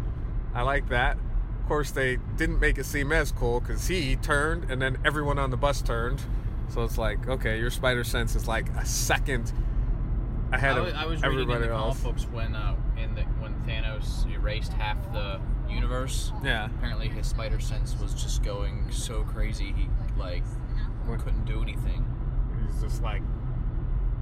I 0.55 0.63
like 0.63 0.89
that. 0.89 1.17
Of 1.61 1.67
course, 1.67 1.91
they 1.91 2.17
didn't 2.38 2.59
make 2.59 2.77
it 2.77 2.85
seem 2.85 3.11
as 3.11 3.31
cool 3.31 3.59
because 3.59 3.88
he 3.88 4.15
turned 4.15 4.71
and 4.71 4.81
then 4.81 4.97
everyone 5.05 5.38
on 5.38 5.49
the 5.51 5.57
bus 5.57 5.81
turned. 5.81 6.21
So 6.69 6.83
it's 6.83 6.97
like, 6.97 7.27
okay, 7.27 7.59
your 7.59 7.69
spider 7.69 8.03
sense 8.03 8.35
is 8.35 8.47
like 8.47 8.69
a 8.69 8.85
second 8.85 9.51
ahead 10.55 10.75
I 10.75 10.79
of 10.79 10.85
was, 10.85 10.93
I 10.93 11.05
was 11.05 11.21
reading 11.23 11.39
in 11.39 11.41
everybody 11.41 11.67
the 11.67 11.73
else. 11.73 11.99
comic 12.01 12.15
books 12.17 12.27
when 12.31 12.55
uh, 12.55 12.75
in 12.97 13.15
the 13.15 13.21
when 13.41 13.53
Thanos 13.67 14.29
erased 14.33 14.73
half 14.73 14.97
the 15.13 15.39
universe. 15.69 16.31
Yeah. 16.43 16.65
Apparently, 16.77 17.07
his 17.09 17.27
spider 17.27 17.59
sense 17.59 17.95
was 17.99 18.13
just 18.13 18.43
going 18.43 18.91
so 18.91 19.23
crazy 19.23 19.73
he 19.75 19.87
like 20.17 20.43
What? 21.05 21.19
couldn't 21.19 21.45
do 21.45 21.61
anything. 21.61 22.05
He's 22.71 22.81
just 22.81 23.01
like 23.03 23.21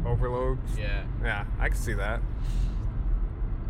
overload. 0.05 0.57
Yeah. 0.77 1.03
Yeah, 1.23 1.45
I 1.59 1.69
can 1.69 1.77
see 1.77 1.93
that. 1.93 2.21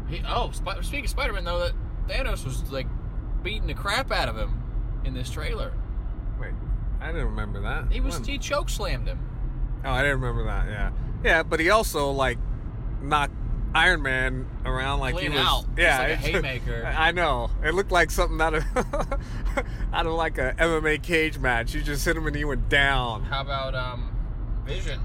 He, 0.08 0.22
oh, 0.28 0.52
Sp- 0.52 0.82
speaking 0.84 1.06
of 1.06 1.10
Spider-Man, 1.12 1.44
though, 1.46 1.60
that 1.60 1.74
Thanos 2.08 2.44
was 2.46 2.72
like 2.72 2.88
beating 3.42 3.68
the 3.68 3.74
crap 3.74 4.12
out 4.12 4.30
of 4.30 4.38
him 4.38 4.62
in 5.06 5.14
this 5.14 5.30
trailer. 5.30 5.72
Wait, 6.40 6.52
I 7.00 7.08
didn't 7.08 7.28
remember 7.28 7.62
that. 7.62 7.92
He 7.92 8.02
was 8.02 8.16
When? 8.16 8.24
he 8.26 8.38
choke 8.38 8.70
slammed 8.70 9.08
him. 9.08 9.20
Oh, 9.86 9.92
I 9.92 10.02
didn't 10.02 10.22
remember 10.22 10.46
that. 10.46 10.68
Yeah, 10.68 10.92
yeah, 11.24 11.44
but 11.44 11.60
he 11.60 11.70
also 11.70 12.12
like 12.12 12.38
knocked 13.04 13.34
Iron 13.76 14.02
Man 14.04 14.48
around 14.66 15.00
like 15.00 15.16
Clean 15.16 15.32
he 15.32 15.38
was. 15.38 15.48
out, 15.48 15.66
Yeah, 15.78 16.00
like 16.00 16.10
a 16.12 16.16
haymaker. 16.16 16.86
I 16.98 17.12
know. 17.12 17.50
It 17.64 17.74
looked 17.74 17.92
like 17.92 18.12
something 18.12 18.40
out 18.40 18.54
of 18.54 18.64
out 19.94 20.06
of 20.06 20.14
like 20.14 20.38
a 20.38 20.54
MMA 20.58 21.02
cage 21.02 21.40
match. 21.40 21.74
You 21.74 21.82
just 21.82 22.06
hit 22.06 22.16
him 22.16 22.28
and 22.28 22.36
he 22.36 22.46
went 22.46 22.70
down. 22.70 23.24
How 23.24 23.42
about 23.42 23.74
um, 23.76 24.16
Vision? 24.66 25.02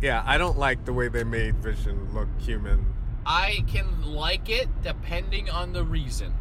Yeah, 0.00 0.22
I 0.24 0.38
don't 0.38 0.56
like 0.58 0.84
the 0.84 0.92
way 0.92 1.08
they 1.08 1.24
made 1.24 1.56
Vision 1.56 2.14
look 2.14 2.28
human. 2.38 2.94
I 3.26 3.64
can 3.66 4.02
like 4.14 4.48
it 4.48 4.68
depending 4.82 5.50
on 5.50 5.72
the 5.72 5.82
reason, 5.84 6.32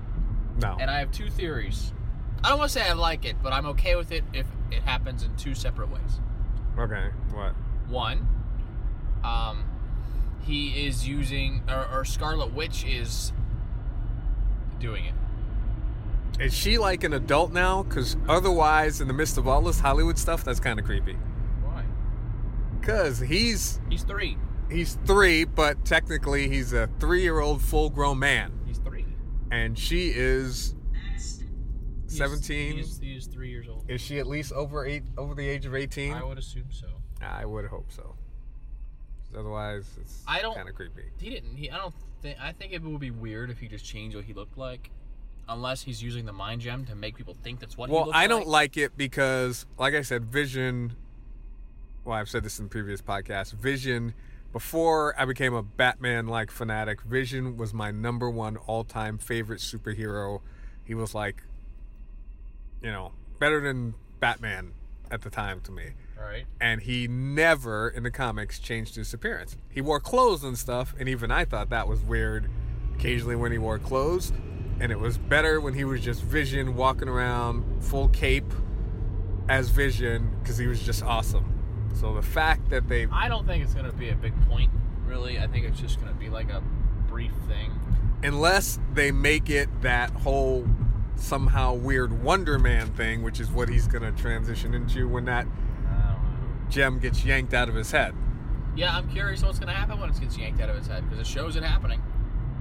No. 0.62 0.78
and 0.80 0.90
I 0.92 1.00
have 1.00 1.12
two 1.12 1.30
theories. 1.30 1.92
I 2.44 2.50
don't 2.50 2.60
want 2.60 2.72
to 2.72 2.80
say 2.80 2.88
I 2.88 2.94
like 2.94 3.26
it, 3.26 3.36
but 3.42 3.52
I'm 3.52 3.66
okay 3.68 3.96
with 3.96 4.12
it 4.12 4.24
if 4.32 4.46
it 4.72 4.84
happens 4.84 5.24
in 5.24 5.36
two 5.38 5.56
separate 5.56 5.90
ways. 5.90 6.20
okay. 6.78 7.08
What? 7.34 7.54
One, 7.90 8.28
um, 9.24 9.64
he 10.48 10.88
is 10.88 11.08
using, 11.08 11.62
or, 11.70 11.88
or 11.92 12.06
Scarlet 12.06 12.54
Witch 12.54 12.86
is 12.86 13.34
doing 14.80 15.06
it. 15.06 15.14
Is 16.40 16.54
she 16.54 16.78
like 16.78 17.04
an 17.04 17.14
adult 17.14 17.52
now? 17.52 17.84
Because 17.84 18.16
otherwise, 18.30 19.02
in 19.02 19.08
the 19.08 19.14
midst 19.14 19.38
of 19.38 19.48
all 19.48 19.62
this 19.62 19.80
Hollywood 19.80 20.18
stuff, 20.18 20.44
that's 20.44 20.60
kind 20.60 20.80
of 20.80 20.86
creepy. 20.86 21.14
Why? 21.64 21.84
Because 22.80 23.20
he's 23.20 23.82
He's 23.90 24.04
three. 24.04 24.38
he's 24.70 24.96
three, 25.06 25.46
but 25.46 25.84
technically 25.84 26.48
he's 26.48 26.74
a 26.74 26.88
three-year-old 27.00 27.62
full-grown 27.62 28.20
man, 28.20 28.52
He's 28.66 28.78
three. 28.78 29.06
and 29.52 29.78
she 29.78 30.12
is 30.16 30.76
He's- 30.94 31.42
seventeen. 32.06 32.78
He's, 32.78 33.00
he's 33.00 33.26
three 33.28 33.50
years 33.50 33.68
old. 33.68 33.84
Is 33.90 34.00
she 34.00 34.20
at 34.20 34.28
least 34.28 34.54
over 34.54 34.86
eight, 34.86 35.04
over 35.18 35.34
the 35.36 35.48
age 35.48 35.66
of 35.66 35.74
eighteen? 35.76 36.14
I 36.14 36.24
would 36.24 36.38
assume 36.38 36.68
so. 36.72 36.88
I 37.20 37.46
would 37.46 37.66
hope 37.66 37.92
so. 37.92 38.16
Otherwise, 39.36 39.86
it's 40.02 40.24
I 40.28 40.42
don't- 40.42 40.56
kind 40.56 40.70
of 40.70 40.76
creepy. 40.76 41.04
He 41.20 41.30
didn't. 41.30 41.56
He. 41.56 41.70
I 41.70 41.78
don't 41.78 41.94
think. 42.22 42.38
I 42.42 42.52
think 42.54 42.74
it 42.74 42.82
would 42.82 43.00
be 43.00 43.12
weird 43.12 43.50
if 43.50 43.60
he 43.60 43.68
just 43.68 43.86
changed 43.86 44.16
what 44.16 44.26
he 44.26 44.34
looked 44.34 44.58
like, 44.58 44.90
unless 45.50 45.84
he's 45.84 46.02
using 46.02 46.26
the 46.26 46.34
mind 46.34 46.62
gem 46.62 46.86
to 46.86 46.96
make 46.96 47.16
people 47.16 47.36
think 47.44 47.60
that's 47.60 47.78
what 47.78 47.90
he 47.90 47.96
Well, 47.96 48.10
I 48.14 48.28
don't 48.28 48.48
like. 48.48 48.78
it 48.78 48.96
because, 48.98 49.66
like 49.78 49.94
I 49.94 50.02
said, 50.02 50.26
Vision. 50.26 50.96
Well, 52.06 52.16
I've 52.18 52.30
said 52.30 52.44
this 52.44 52.58
in 52.58 52.70
previous 52.70 53.02
podcast. 53.02 53.52
Vision, 53.54 54.14
before 54.54 55.14
I 55.20 55.26
became 55.26 55.54
a 55.54 55.62
Batman-like 55.62 56.52
fanatic, 56.52 57.02
Vision 57.02 57.58
was 57.58 57.74
my 57.74 57.92
number 57.92 58.30
one 58.30 58.56
all-time 58.56 59.18
favorite 59.18 59.60
superhero. 59.60 60.40
He 60.86 60.94
was 60.96 61.14
like, 61.14 61.44
you 62.82 62.90
know, 62.92 63.12
better 63.40 63.60
than 63.60 63.94
Batman 64.22 64.72
at 65.12 65.22
the 65.22 65.30
time 65.30 65.60
to 65.62 65.72
me. 65.74 65.90
Right. 66.20 66.46
and 66.60 66.82
he 66.82 67.08
never 67.08 67.90
in 67.90 68.04
the 68.04 68.12
comics 68.12 68.60
changed 68.60 68.96
his 68.96 69.14
appearance. 69.14 69.58
He 69.70 69.82
wore 69.82 70.00
clothes 70.00 70.44
and 70.44 70.58
stuff, 70.58 70.94
and 71.00 71.08
even 71.08 71.32
I 71.32 71.46
thought 71.46 71.70
that 71.70 71.88
was 71.88 72.02
weird 72.02 72.50
occasionally 72.96 73.36
when 73.36 73.52
he 73.52 73.58
wore 73.58 73.80
clothes. 73.80 74.32
And 74.80 74.92
it 74.92 75.00
was 75.00 75.18
better 75.18 75.60
when 75.60 75.74
he 75.74 75.84
was 75.84 76.02
just 76.02 76.22
Vision 76.22 76.76
walking 76.76 77.08
around 77.08 77.84
full 77.84 78.10
cape 78.10 78.52
as 79.50 79.70
Vision 79.70 80.36
because 80.42 80.58
he 80.58 80.68
was 80.68 80.82
just 80.84 81.04
awesome. 81.04 81.54
So 82.00 82.14
the 82.14 82.22
fact 82.22 82.70
that 82.70 82.88
they, 82.88 83.08
I 83.12 83.28
don't 83.28 83.48
think 83.48 83.64
it's 83.64 83.74
gonna 83.74 83.92
be 83.94 84.10
a 84.10 84.16
big 84.16 84.34
point. 84.48 84.70
Really, 85.06 85.40
I 85.40 85.48
think 85.48 85.66
it's 85.66 85.80
just 85.80 86.00
gonna 86.00 86.14
be 86.14 86.30
like 86.30 86.52
a 86.52 86.62
brief 87.08 87.32
thing. 87.48 87.72
unless 88.24 88.80
they 88.94 89.12
make 89.12 89.50
it 89.50 89.70
that 89.82 90.10
whole 90.12 90.68
somehow 91.16 91.74
weird 91.74 92.22
Wonder 92.22 92.60
Man 92.60 92.88
thing, 92.94 93.24
which 93.24 93.40
is 93.40 93.50
what 93.50 93.70
he's 93.70 93.88
gonna 93.88 94.12
transition 94.12 94.74
into 94.74 95.08
when 95.08 95.26
that 95.26 95.46
I 95.46 95.48
don't 95.50 95.56
know. 95.56 95.67
Gem 96.70 97.00
gets 97.00 97.24
yanked 97.26 97.54
out 97.54 97.70
of 97.70 97.76
his 97.76 97.92
head. 97.92 98.14
Yeah, 98.76 98.96
I'm 98.96 99.10
curious 99.10 99.42
what's 99.44 99.60
going 99.60 99.70
to 99.74 99.74
happen 99.80 100.00
when 100.00 100.10
it 100.10 100.20
gets 100.20 100.38
yanked 100.38 100.62
out 100.62 100.70
of 100.70 100.78
his 100.78 100.88
head 100.88 101.04
because 101.10 101.20
it 101.20 101.30
shows 101.32 101.56
it 101.56 101.64
happening. 101.64 102.02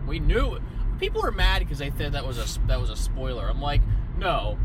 We 0.06 0.18
knew. 0.18 0.58
People 0.98 1.20
were 1.20 1.32
mad 1.32 1.58
because 1.60 1.78
they 1.78 1.90
said 1.98 2.12
that 2.12 2.26
was 2.26 2.38
a 2.38 2.60
that 2.68 2.80
was 2.80 2.88
a 2.88 2.96
spoiler. 2.96 3.46
I'm 3.48 3.60
like, 3.60 3.82
no, 4.16 4.56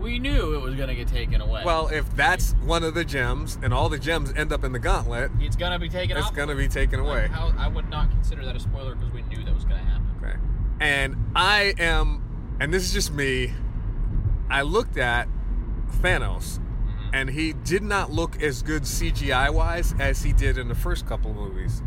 we 0.00 0.18
knew 0.18 0.54
it 0.54 0.62
was 0.62 0.74
going 0.76 0.88
to 0.88 0.94
get 0.94 1.08
taken 1.08 1.42
away. 1.42 1.62
Well, 1.64 1.88
if 1.88 2.14
that's 2.16 2.52
one 2.64 2.84
of 2.84 2.94
the 2.94 3.04
gems 3.04 3.58
and 3.62 3.74
all 3.74 3.90
the 3.90 3.98
gems 3.98 4.32
end 4.34 4.50
up 4.52 4.64
in 4.64 4.72
the 4.72 4.78
gauntlet, 4.78 5.30
it's 5.40 5.56
going 5.56 5.72
to 5.72 5.78
be 5.78 5.88
taken. 5.90 6.16
it's 6.16 6.30
gonna 6.30 6.54
be 6.54 6.68
taken 6.68 7.00
Like, 7.02 7.08
away. 7.08 7.28
how, 7.28 7.52
I 7.58 7.68
would 7.68 7.90
not 7.90 8.10
consider 8.10 8.44
that 8.46 8.56
a 8.56 8.60
spoiler 8.60 8.94
because 8.94 9.12
we 9.12 9.22
knew 9.22 9.44
that 9.44 9.54
was 9.54 9.64
going 9.64 9.78
to 9.78 9.84
happen. 9.84 10.06
Okay. 10.22 10.36
And 10.80 11.16
I 11.34 11.74
am, 11.78 12.56
and 12.60 12.72
this 12.72 12.84
is 12.84 12.92
just 12.94 13.12
me, 13.12 13.52
I 14.48 14.62
looked 14.62 14.96
at 14.96 15.28
Thanos. 16.00 16.60
And 17.12 17.30
he 17.30 17.52
did 17.52 17.82
not 17.82 18.10
look 18.12 18.40
as 18.42 18.62
good 18.62 18.82
CGI 18.82 19.52
wise 19.52 19.94
as 19.98 20.22
he 20.22 20.32
did 20.32 20.58
in 20.58 20.68
the 20.68 20.74
first 20.74 21.06
couple 21.06 21.30
of 21.30 21.36
movies. 21.36 21.82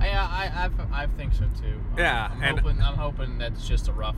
I, 0.00 0.08
I, 0.10 0.70
I, 0.92 1.02
I 1.02 1.06
think 1.06 1.32
so 1.34 1.44
too. 1.60 1.66
Um, 1.92 1.94
Yeah, 1.98 2.30
I'm 2.32 2.42
and- 2.42 2.60
hoping, 2.60 2.80
I'm 2.80 2.96
hoping 2.96 3.38
that's 3.38 3.66
just 3.66 3.88
a 3.88 3.92
rough. 3.92 4.16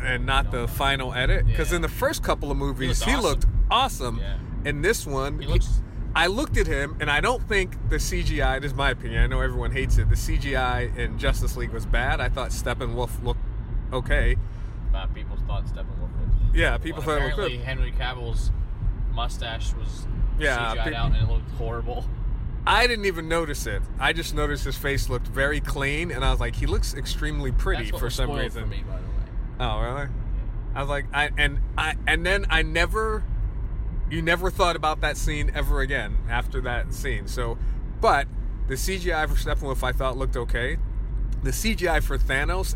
And 0.00 0.26
not 0.26 0.50
the 0.50 0.68
final 0.68 1.14
edit. 1.14 1.46
Because 1.46 1.70
Yeah. 1.70 1.76
in 1.76 1.82
the 1.82 1.88
first 1.88 2.22
couple 2.22 2.50
of 2.50 2.56
movies, 2.56 3.02
He 3.02 3.10
he 3.12 3.16
looked 3.16 3.44
looked 3.44 3.46
awesome. 3.70 4.18
Yeah. 4.18 4.36
In 4.64 4.82
this 4.82 5.06
one, 5.06 5.40
He 5.40 5.46
looks. 5.46 5.80
I 6.14 6.28
looked 6.28 6.56
at 6.56 6.66
him, 6.66 6.96
and 7.00 7.10
I 7.10 7.20
don't 7.20 7.46
think 7.46 7.76
the 7.90 7.96
CGI, 7.98 8.58
this 8.60 8.72
is 8.72 8.76
my 8.76 8.90
opinion, 8.90 9.22
I 9.22 9.26
know 9.26 9.40
everyone 9.40 9.70
hates 9.70 9.98
it, 9.98 10.08
the 10.08 10.16
CGI 10.16 10.96
in 10.96 11.18
Justice 11.18 11.56
League 11.58 11.70
was 11.72 11.84
bad. 11.84 12.20
I 12.22 12.28
thought 12.30 12.50
Steppenwolf 12.50 13.22
looked 13.22 13.40
okay. 13.92 14.36
Uh, 14.96 15.06
people 15.08 15.36
thought 15.46 15.66
Steppenwolf 15.66 16.00
looked. 16.00 16.56
Yeah, 16.56 16.78
people 16.78 17.02
well, 17.02 17.18
thought 17.18 17.22
it 17.22 17.24
looked 17.24 17.32
apparently. 17.34 17.58
Henry 17.58 17.92
Cavill's 17.92 18.50
mustache 19.12 19.74
was 19.74 20.06
Yeah, 20.38 20.74
CGI'd 20.74 20.94
out 20.94 21.12
and 21.12 21.28
it 21.28 21.30
looked 21.30 21.50
horrible. 21.52 22.06
I 22.66 22.86
didn't 22.86 23.04
even 23.04 23.28
notice 23.28 23.66
it. 23.66 23.82
I 24.00 24.12
just 24.12 24.34
noticed 24.34 24.64
his 24.64 24.76
face 24.76 25.08
looked 25.08 25.28
very 25.28 25.60
clean, 25.60 26.10
and 26.10 26.24
I 26.24 26.30
was 26.30 26.40
like, 26.40 26.56
he 26.56 26.66
looks 26.66 26.94
extremely 26.94 27.52
pretty 27.52 27.90
for 27.90 28.04
was 28.04 28.14
some 28.14 28.32
reason. 28.32 28.64
for 28.64 28.68
me, 28.68 28.82
by 28.88 28.96
the 28.96 29.02
way. 29.02 29.14
Oh, 29.60 29.80
really? 29.80 30.08
I 30.74 30.80
was 30.80 30.88
like, 30.88 31.06
I 31.12 31.30
and 31.36 31.60
I 31.78 31.94
and 32.06 32.24
then 32.24 32.46
I 32.50 32.62
never, 32.62 33.22
you 34.10 34.20
never 34.22 34.50
thought 34.50 34.76
about 34.76 35.00
that 35.02 35.16
scene 35.16 35.50
ever 35.54 35.80
again 35.80 36.18
after 36.28 36.60
that 36.62 36.92
scene. 36.92 37.28
So, 37.28 37.56
but 38.00 38.26
the 38.66 38.74
CGI 38.74 39.28
for 39.28 39.36
Steppenwolf 39.36 39.82
I 39.82 39.92
thought 39.92 40.16
looked 40.16 40.36
okay. 40.36 40.78
The 41.42 41.50
CGI 41.50 42.02
for 42.02 42.18
Thanos 42.18 42.74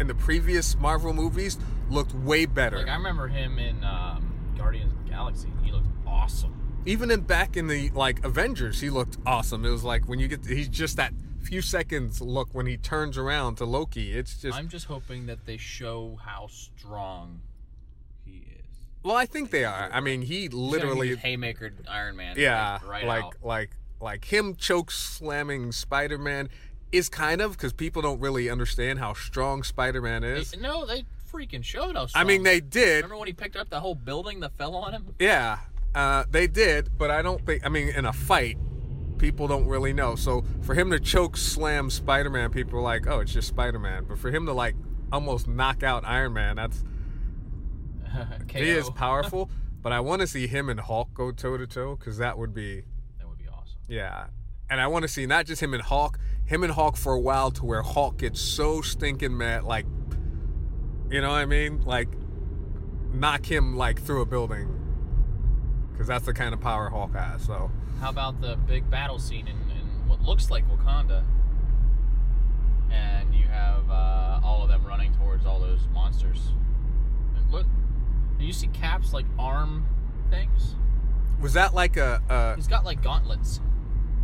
in 0.00 0.06
the 0.06 0.14
previous 0.14 0.76
Marvel 0.78 1.12
movies 1.12 1.58
looked 1.90 2.14
way 2.14 2.46
better. 2.46 2.78
Like 2.78 2.88
I 2.88 2.94
remember 2.94 3.28
him 3.28 3.58
in 3.58 3.84
um, 3.84 4.34
Guardians 4.56 4.92
of 4.92 5.04
the 5.04 5.10
Galaxy. 5.10 5.52
He 5.62 5.70
looked 5.70 5.86
awesome. 6.06 6.56
Even 6.86 7.10
in 7.10 7.20
back 7.20 7.56
in 7.56 7.66
the 7.66 7.90
like 7.90 8.24
Avengers, 8.24 8.80
he 8.80 8.88
looked 8.90 9.18
awesome. 9.26 9.64
It 9.64 9.70
was 9.70 9.84
like 9.84 10.08
when 10.08 10.18
you 10.18 10.28
get 10.28 10.46
he's 10.46 10.68
just 10.68 10.96
that 10.96 11.12
few 11.42 11.62
seconds 11.62 12.20
look 12.20 12.48
when 12.52 12.66
he 12.66 12.76
turns 12.76 13.18
around 13.18 13.56
to 13.56 13.64
Loki. 13.66 14.12
It's 14.12 14.40
just 14.40 14.56
I'm 14.56 14.68
just 14.68 14.86
hoping 14.86 15.26
that 15.26 15.44
they 15.44 15.58
show 15.58 16.18
how 16.24 16.48
strong 16.48 17.42
he 18.24 18.38
is. 18.38 18.66
well, 19.02 19.16
I 19.16 19.26
think 19.26 19.50
they 19.50 19.64
are. 19.64 19.90
I 19.92 20.00
mean, 20.00 20.22
he 20.22 20.48
literally 20.48 21.08
use 21.08 21.18
haymaker 21.18 21.72
Iron 21.86 22.16
Man. 22.16 22.36
yeah, 22.38 22.78
like, 22.82 22.88
right 22.88 23.06
like 23.06 23.34
like 23.42 23.70
like 24.00 24.24
him 24.24 24.56
choke 24.56 24.90
slamming 24.90 25.72
Spider-Man 25.72 26.48
is 26.92 27.08
kind 27.08 27.40
of 27.40 27.52
because 27.52 27.72
people 27.72 28.02
don't 28.02 28.20
really 28.20 28.50
understand 28.50 28.98
how 28.98 29.14
strong 29.14 29.62
Spider-Man 29.62 30.24
is. 30.24 30.56
No, 30.56 30.84
they 30.86 31.04
freaking 31.32 31.64
showed 31.64 31.96
us. 31.96 32.12
I 32.14 32.24
mean, 32.24 32.42
they 32.42 32.60
did. 32.60 32.96
Remember 32.96 33.16
when 33.16 33.28
he 33.28 33.32
picked 33.32 33.56
up 33.56 33.70
the 33.70 33.80
whole 33.80 33.94
building 33.94 34.40
that 34.40 34.52
fell 34.56 34.74
on 34.74 34.92
him? 34.92 35.14
Yeah, 35.18 35.58
uh, 35.94 36.24
they 36.30 36.46
did, 36.46 36.96
but 36.98 37.10
I 37.10 37.22
don't 37.22 37.44
think. 37.44 37.64
I 37.64 37.68
mean, 37.68 37.88
in 37.88 38.04
a 38.04 38.12
fight, 38.12 38.58
people 39.18 39.46
don't 39.46 39.66
really 39.66 39.92
know. 39.92 40.16
So 40.16 40.44
for 40.62 40.74
him 40.74 40.90
to 40.90 40.98
choke 40.98 41.36
slam 41.36 41.90
Spider-Man, 41.90 42.50
people 42.50 42.78
are 42.78 42.82
like, 42.82 43.06
"Oh, 43.06 43.20
it's 43.20 43.32
just 43.32 43.48
Spider-Man." 43.48 44.06
But 44.08 44.18
for 44.18 44.30
him 44.30 44.46
to 44.46 44.52
like 44.52 44.74
almost 45.12 45.48
knock 45.48 45.82
out 45.82 46.04
Iron 46.04 46.32
Man, 46.32 46.56
that's 46.56 46.84
he 48.52 48.70
is 48.70 48.90
powerful. 48.90 49.50
but 49.82 49.92
I 49.92 50.00
want 50.00 50.20
to 50.20 50.26
see 50.26 50.46
him 50.46 50.68
and 50.68 50.80
Hulk 50.80 51.12
go 51.14 51.32
toe 51.32 51.56
to 51.56 51.66
toe 51.66 51.96
because 51.96 52.18
that 52.18 52.38
would 52.38 52.54
be 52.54 52.82
That 53.18 53.28
would 53.28 53.38
be 53.38 53.48
awesome. 53.48 53.80
yeah. 53.88 54.26
And 54.68 54.80
I 54.80 54.86
want 54.86 55.02
to 55.02 55.08
see 55.08 55.26
not 55.26 55.46
just 55.46 55.60
him 55.60 55.74
and 55.74 55.82
Hulk, 55.82 56.18
him 56.50 56.64
and 56.64 56.72
Hulk 56.72 56.96
for 56.96 57.12
a 57.12 57.20
while 57.20 57.52
to 57.52 57.64
where 57.64 57.80
Hulk 57.80 58.18
gets 58.18 58.40
so 58.40 58.80
stinking 58.80 59.38
mad, 59.38 59.62
like, 59.62 59.86
you 61.08 61.20
know 61.20 61.28
what 61.28 61.36
I 61.36 61.46
mean? 61.46 61.82
Like, 61.84 62.08
knock 63.12 63.46
him 63.46 63.76
like 63.76 64.02
through 64.02 64.22
a 64.22 64.26
building, 64.26 64.68
because 65.92 66.08
that's 66.08 66.26
the 66.26 66.34
kind 66.34 66.52
of 66.52 66.60
power 66.60 66.90
Hulk 66.90 67.14
has. 67.14 67.44
So 67.44 67.70
How 68.00 68.10
about 68.10 68.40
the 68.40 68.56
big 68.66 68.90
battle 68.90 69.20
scene 69.20 69.46
in, 69.46 69.54
in 69.70 70.08
what 70.08 70.22
looks 70.22 70.50
like 70.50 70.68
Wakanda? 70.68 71.22
And 72.90 73.32
you 73.32 73.46
have 73.46 73.88
uh, 73.88 74.40
all 74.42 74.64
of 74.64 74.68
them 74.68 74.84
running 74.84 75.14
towards 75.14 75.46
all 75.46 75.60
those 75.60 75.86
monsters. 75.94 76.48
And 77.36 77.48
look, 77.52 77.66
do 78.40 78.44
you 78.44 78.52
see 78.52 78.66
Cap's 78.66 79.12
like 79.12 79.26
arm 79.38 79.86
things? 80.30 80.74
was 81.40 81.52
that 81.52 81.74
like 81.74 81.96
a, 81.96 82.20
a 82.28 82.56
He's 82.56 82.66
got 82.66 82.84
like 82.84 83.02
gauntlets. 83.02 83.60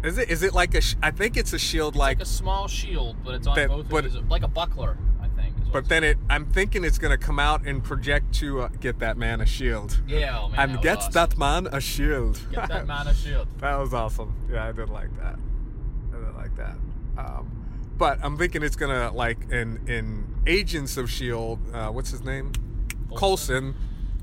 Is 0.06 0.18
it 0.18 0.30
is 0.30 0.42
it 0.42 0.54
like 0.54 0.74
a 0.74 0.80
sh- 0.80 0.94
I 1.02 1.10
think 1.10 1.36
it's 1.36 1.52
a 1.52 1.58
shield 1.58 1.96
Like 1.96 2.18
like, 2.18 2.22
a 2.22 2.30
small 2.30 2.68
shield, 2.68 3.16
but 3.24 3.34
it's 3.34 3.46
on 3.46 3.56
That- 3.56 3.68
both 3.68 3.88
but- 3.88 4.04
of 4.06 4.12
his, 4.12 4.22
like 4.24 4.42
a 4.42 4.48
buckler, 4.48 4.96
I 5.20 5.28
think. 5.40 5.54
but 5.72 5.88
then 5.88 6.04
it 6.04 6.16
I'm 6.30 6.46
thinking 6.46 6.84
it's 6.84 6.98
gonna 6.98 7.18
come 7.18 7.38
out 7.38 7.66
and 7.66 7.82
project 7.82 8.32
to 8.36 8.62
uh, 8.62 8.68
get 8.80 8.98
that 9.00 9.16
man 9.18 9.40
a 9.40 9.46
shield. 9.46 10.00
Yeah, 10.06 10.38
oh, 10.40 10.48
man. 10.48 10.60
and 10.60 10.70
that 10.72 10.76
was 10.76 10.82
get 10.84 10.98
awesome. 10.98 11.12
that 11.12 11.38
man 11.38 11.66
a 11.72 11.80
shield. 11.80 12.40
Get 12.52 12.68
that 12.68 12.86
man 12.92 13.06
a 13.08 13.14
shield. 13.14 13.48
That 13.58 13.76
was 13.78 13.92
awesome. 13.92 14.34
Yeah, 14.50 14.66
I 14.68 14.72
did 14.72 14.88
like 14.90 15.10
that. 15.18 15.38
I 16.14 16.24
did 16.24 16.34
like 16.36 16.56
that. 16.56 16.76
Um, 17.18 17.50
but 17.98 18.18
I'm 18.22 18.36
thinking 18.38 18.62
it's 18.62 18.76
gonna 18.76 19.10
like 19.12 19.50
in 19.50 19.80
in 19.88 20.24
Agents 20.46 20.96
of 20.96 21.10
Shield. 21.10 21.58
Uh, 21.74 21.88
what's 21.90 22.10
his 22.10 22.22
name? 22.22 22.52
Coulson 23.16 23.74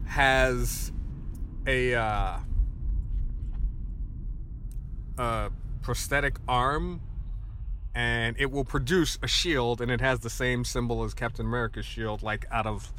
has 0.05 0.91
a 1.67 1.95
uh, 1.95 2.37
a 5.17 5.51
prosthetic 5.83 6.37
arm, 6.47 7.01
and 7.93 8.35
it 8.39 8.49
will 8.51 8.65
produce 8.65 9.19
a 9.21 9.27
shield, 9.27 9.79
and 9.81 9.91
it 9.91 10.01
has 10.01 10.21
the 10.21 10.29
same 10.29 10.65
symbol 10.65 11.03
as 11.03 11.13
Captain 11.13 11.45
America's 11.45 11.85
shield, 11.85 12.23
like 12.23 12.45
out 12.51 12.65
of 12.65 12.91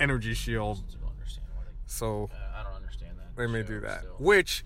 energy 0.00 0.34
shield. 0.34 0.78
I 0.78 1.00
don't 1.00 1.10
understand 1.12 1.46
why 1.54 1.62
they. 1.64 1.70
So 1.86 2.30
Uh, 2.32 2.58
I 2.60 2.62
don't 2.64 2.74
understand 2.74 3.12
that. 3.18 3.36
they 3.36 3.46
may 3.46 3.62
do 3.62 3.78
that. 3.80 4.00
still. 4.00 4.16
Which, 4.18 4.64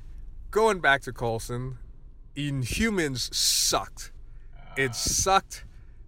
going 0.50 0.80
back 0.80 1.02
to 1.02 1.12
Coulson, 1.12 1.76
Inhumans 2.36 3.34
sucked. 3.34 4.12
It 4.76 4.94
sucked. 4.94 5.64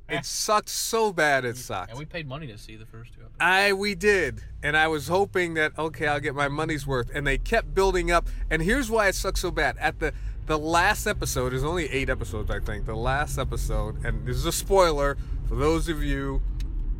It 0.08 0.24
sucked 0.26 0.68
so 0.68 1.12
bad. 1.12 1.44
It 1.44 1.56
sucked. 1.56 1.90
And 1.90 1.98
we 1.98 2.04
paid 2.04 2.26
money 2.26 2.46
to 2.48 2.58
see 2.58 2.76
the 2.76 2.84
first 2.86 3.12
two 3.14 3.20
episodes. 3.20 3.36
I 3.40 3.72
we 3.72 3.94
did, 3.94 4.42
and 4.62 4.76
I 4.76 4.88
was 4.88 5.08
hoping 5.08 5.54
that 5.54 5.78
okay, 5.78 6.06
I'll 6.06 6.20
get 6.20 6.34
my 6.34 6.48
money's 6.48 6.86
worth. 6.86 7.10
And 7.14 7.26
they 7.26 7.38
kept 7.38 7.74
building 7.74 8.10
up. 8.10 8.28
And 8.50 8.62
here's 8.62 8.90
why 8.90 9.08
it 9.08 9.14
sucked 9.14 9.38
so 9.38 9.50
bad. 9.50 9.76
At 9.78 10.00
the 10.00 10.12
the 10.46 10.58
last 10.58 11.06
episode, 11.06 11.52
is 11.52 11.64
only 11.64 11.88
eight 11.90 12.10
episodes, 12.10 12.50
I 12.50 12.60
think. 12.60 12.86
The 12.86 12.96
last 12.96 13.38
episode, 13.38 14.04
and 14.04 14.26
this 14.26 14.36
is 14.36 14.46
a 14.46 14.52
spoiler 14.52 15.16
for 15.48 15.54
those 15.54 15.88
of 15.88 16.02
you 16.02 16.42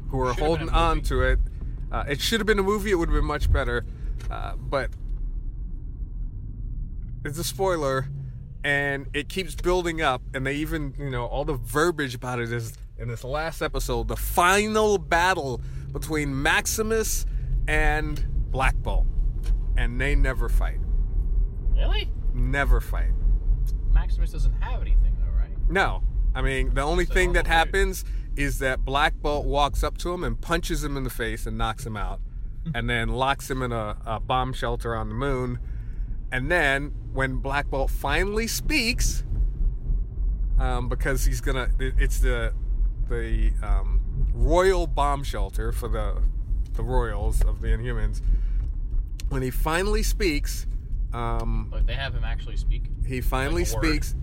who 0.09 0.21
are 0.21 0.35
Should've 0.35 0.47
holding 0.47 0.69
on 0.71 1.01
to 1.03 1.23
it. 1.23 1.39
Uh, 1.91 2.05
it 2.09 2.21
should 2.21 2.41
have 2.41 2.47
been 2.47 2.59
a 2.59 2.63
movie. 2.63 2.91
It 2.91 2.95
would 2.95 3.09
have 3.09 3.17
been 3.17 3.25
much 3.25 3.53
better. 3.53 3.85
Uh, 4.31 4.55
but 4.57 4.91
it's 7.25 7.39
a 7.39 7.45
spoiler, 7.45 8.07
and 8.65 9.07
it 9.13 9.29
keeps 9.29 9.55
building 9.55 10.01
up. 10.01 10.23
And 10.35 10.47
they 10.47 10.55
even, 10.57 10.95
you 10.99 11.11
know, 11.11 11.27
all 11.27 11.45
the 11.45 11.55
verbiage 11.55 12.15
about 12.15 12.39
it 12.39 12.53
is 12.53 12.75
in 12.99 13.09
this 13.09 13.25
last 13.25 13.63
episode, 13.63 14.09
the 14.09 14.17
final 14.17 14.99
battle 14.99 15.61
between 15.93 16.41
Maximus 16.41 17.27
and 17.67 18.25
Black 18.51 18.77
Bolt, 18.77 19.07
and 19.77 20.01
they 20.01 20.15
never 20.15 20.49
fight. 20.49 20.79
Really? 21.75 22.11
Never 22.33 22.81
fight. 22.81 23.11
Maximus 24.03 24.33
doesn't 24.33 24.61
have 24.61 24.81
anything 24.81 25.17
though, 25.21 25.39
right? 25.39 25.51
No, 25.71 26.03
I 26.35 26.43
mean 26.43 26.75
the 26.75 26.83
only 26.83 27.05
So, 27.07 27.15
thing 27.15 27.33
that 27.35 27.47
happens 27.47 28.05
is 28.37 28.59
that 28.59 28.85
Black 28.85 29.15
Bolt 29.23 29.47
walks 29.47 29.85
up 29.85 29.97
to 29.99 30.13
him 30.13 30.25
and 30.25 30.41
punches 30.41 30.83
him 30.83 30.97
in 30.97 31.05
the 31.05 31.11
face 31.11 31.47
and 31.47 31.57
knocks 31.57 31.87
him 31.87 31.97
out, 31.97 32.21
and 32.75 32.89
then 32.91 33.09
locks 33.11 33.49
him 33.51 33.63
in 33.63 33.71
a, 33.73 33.97
a 34.05 34.19
bomb 34.21 34.53
shelter 34.53 34.95
on 34.97 35.09
the 35.09 35.15
moon. 35.15 35.59
And 36.33 36.51
then 36.51 36.93
when 37.13 37.37
Black 37.37 37.69
Bolt 37.71 37.91
finally 37.91 38.47
speaks, 38.47 39.23
um, 40.59 40.89
because 40.89 41.25
he's 41.25 41.41
gonna, 41.41 41.69
it- 41.79 41.95
it's 41.99 42.19
the 42.21 42.53
the 43.09 43.53
um, 43.63 44.01
royal 44.33 44.87
bomb 44.87 45.23
shelter 45.23 45.71
for 45.73 45.89
the 45.89 46.23
the 46.73 46.83
royals 46.83 47.43
of 47.45 47.61
the 47.61 47.69
Inhumans. 47.69 48.21
When 49.29 49.43
he 49.43 49.51
finally 49.51 50.03
speaks, 50.03 50.67
um, 51.13 51.69
But 51.71 51.87
they 51.87 51.95
have 51.95 52.15
him 52.15 52.25
actually 52.25 52.57
speak. 52.57 52.85
he 53.07 53.21
finally 53.21 53.65
Like 53.65 53.85
speaks. 53.85 54.15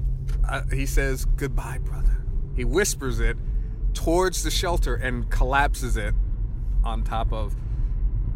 Uh, 0.48 0.62
he 0.72 0.86
says, 0.86 1.26
"Goodbye, 1.26 1.80
brother." 1.84 2.24
He 2.56 2.64
whispers 2.66 3.20
it, 3.20 3.38
towards 3.94 4.44
the 4.44 4.52
shelter 4.52 4.96
and 4.96 5.30
collapses 5.30 5.98
it 5.98 6.14
on 6.84 7.04
top 7.04 7.32
of 7.34 7.56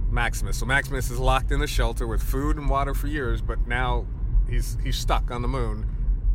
Maximus. 0.10 0.58
So 0.58 0.66
Maximus 0.66 1.10
is 1.10 1.20
locked 1.20 1.52
in 1.52 1.60
the 1.60 1.68
shelter 1.68 2.08
with 2.08 2.22
food 2.22 2.58
and 2.58 2.70
water 2.70 2.94
for 2.94 3.08
years, 3.08 3.42
but 3.42 3.68
now 3.68 4.06
he's 4.50 4.78
he's 4.84 4.98
stuck 4.98 5.32
on 5.32 5.42
the 5.42 5.48
moon 5.48 5.86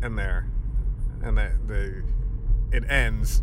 and 0.02 0.18
there. 0.18 0.46
And 1.22 1.36
the, 1.36 1.50
the 1.66 2.04
it 2.70 2.88
ends 2.90 3.42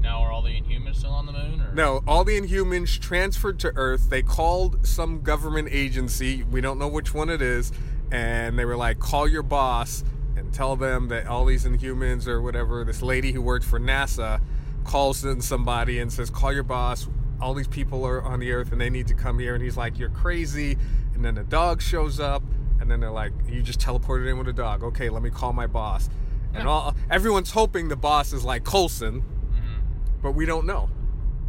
Now 0.00 0.20
are 0.22 0.30
all 0.30 0.42
the 0.42 0.50
Inhumans 0.50 0.96
still 0.96 1.10
on 1.10 1.26
the 1.26 1.32
moon? 1.32 1.60
Or? 1.60 1.72
no, 1.74 2.02
all 2.06 2.24
the 2.24 2.40
Inhumans 2.40 3.00
transferred 3.00 3.58
to 3.60 3.72
Earth. 3.74 4.10
They 4.10 4.22
called 4.22 4.86
some 4.86 5.22
government 5.22 5.68
agency. 5.70 6.42
We 6.44 6.60
don't 6.60 6.78
know 6.78 6.88
which 6.88 7.14
one 7.14 7.28
it 7.30 7.42
is. 7.42 7.72
And 8.12 8.58
they 8.58 8.66
were 8.66 8.76
like, 8.76 8.98
call 8.98 9.26
your 9.26 9.42
boss 9.42 10.04
and 10.36 10.52
tell 10.52 10.76
them 10.76 11.08
that 11.08 11.26
all 11.26 11.46
these 11.46 11.64
Inhumans 11.64 12.28
or 12.28 12.42
whatever, 12.42 12.84
this 12.84 13.00
lady 13.00 13.32
who 13.32 13.40
worked 13.40 13.64
for 13.64 13.80
NASA 13.80 14.42
calls 14.84 15.24
in 15.24 15.40
somebody 15.40 15.98
and 15.98 16.12
says, 16.12 16.28
call 16.28 16.52
your 16.52 16.62
boss. 16.62 17.08
All 17.40 17.54
these 17.54 17.66
people 17.66 18.04
are 18.04 18.22
on 18.22 18.38
the 18.38 18.52
Earth 18.52 18.70
and 18.70 18.80
they 18.80 18.90
need 18.90 19.06
to 19.06 19.14
come 19.14 19.38
here. 19.38 19.54
And 19.54 19.64
he's 19.64 19.78
like, 19.78 19.98
you're 19.98 20.10
crazy. 20.10 20.76
And 21.14 21.24
then 21.24 21.34
the 21.36 21.42
dog 21.42 21.80
shows 21.80 22.20
up. 22.20 22.42
And 22.80 22.90
then 22.90 23.00
they're 23.00 23.10
like, 23.10 23.32
you 23.48 23.62
just 23.62 23.80
teleported 23.80 24.28
in 24.28 24.36
with 24.36 24.48
a 24.48 24.52
dog. 24.52 24.82
Okay, 24.82 25.08
let 25.08 25.22
me 25.22 25.30
call 25.30 25.54
my 25.54 25.66
boss. 25.66 26.10
And 26.52 26.68
all 26.68 26.94
everyone's 27.10 27.52
hoping 27.52 27.88
the 27.88 27.96
boss 27.96 28.34
is 28.34 28.44
like 28.44 28.62
Coulson 28.62 29.22
mm-hmm. 29.22 29.80
but 30.20 30.32
we 30.32 30.44
don't 30.44 30.66
know. 30.66 30.90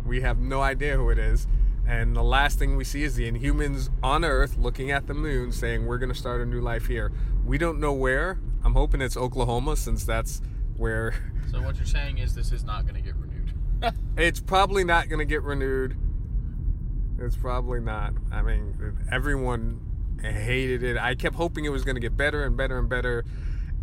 We 0.05 0.21
have 0.21 0.39
no 0.39 0.61
idea 0.61 0.95
who 0.95 1.09
it 1.09 1.17
is. 1.17 1.45
And 1.85 2.15
the 2.15 2.23
last 2.23 2.57
thing 2.59 2.75
we 2.75 2.83
see 2.83 3.03
is 3.03 3.15
the 3.15 3.29
Inhumans 3.29 3.89
on 4.01 4.23
Earth 4.23 4.57
looking 4.57 4.91
at 4.91 5.07
the 5.07 5.13
moon 5.13 5.51
saying, 5.51 5.85
We're 5.85 5.97
going 5.97 6.11
to 6.11 6.17
start 6.17 6.41
a 6.41 6.45
new 6.45 6.61
life 6.61 6.87
here. 6.87 7.11
We 7.45 7.57
don't 7.57 7.79
know 7.79 7.93
where. 7.93 8.39
I'm 8.63 8.73
hoping 8.73 9.01
it's 9.01 9.17
Oklahoma 9.17 9.75
since 9.75 10.05
that's 10.05 10.41
where 10.77 11.13
So 11.51 11.61
what 11.61 11.75
you're 11.75 11.85
saying 11.85 12.17
is 12.17 12.33
this 12.33 12.51
is 12.51 12.63
not 12.63 12.83
going 12.83 12.95
to 12.95 13.01
get 13.01 13.15
renewed. 13.15 13.53
it's 14.17 14.39
probably 14.39 14.83
not 14.83 15.07
going 15.07 15.19
to 15.19 15.25
get 15.25 15.43
renewed. 15.43 15.95
It's 17.19 17.35
probably 17.35 17.79
not. 17.79 18.13
I 18.31 18.41
mean, 18.41 18.97
everyone 19.11 19.79
hated 20.19 20.83
it. 20.83 20.97
I 20.97 21.13
kept 21.13 21.35
hoping 21.35 21.65
it 21.65 21.69
was 21.69 21.83
going 21.83 21.95
to 21.95 22.01
get 22.01 22.17
better 22.17 22.43
and 22.43 22.57
better 22.57 22.79
and 22.79 22.89
better. 22.89 23.23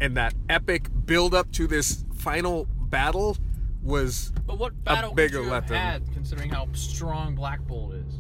And 0.00 0.16
that 0.16 0.35
epic 0.49 0.88
build 1.07 1.33
up 1.33 1.52
to 1.52 1.69
this 1.69 2.04
final 2.14 2.66
battle 2.80 3.37
was 3.83 4.33
But 4.47 4.59
what 4.59 4.83
battle 4.85 5.13
bigger 5.15 5.39
could 5.39 5.45
you 5.47 5.51
have 5.53 5.63
weapon. 5.71 5.77
had, 5.77 6.13
considering 6.13 6.51
how 6.51 6.69
strong 6.73 7.35
Black 7.35 7.61
Bolt 7.67 7.95
is? 7.95 8.15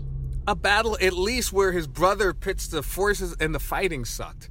a 0.46 0.54
battle 0.56 0.96
at 1.00 1.12
least 1.12 1.52
where 1.52 1.70
his 1.70 1.86
brother 1.86 2.32
pits 2.32 2.66
the 2.66 2.82
forces 2.82 3.36
and 3.38 3.54
the 3.54 3.58
fighting 3.60 4.04
sucked. 4.04 4.50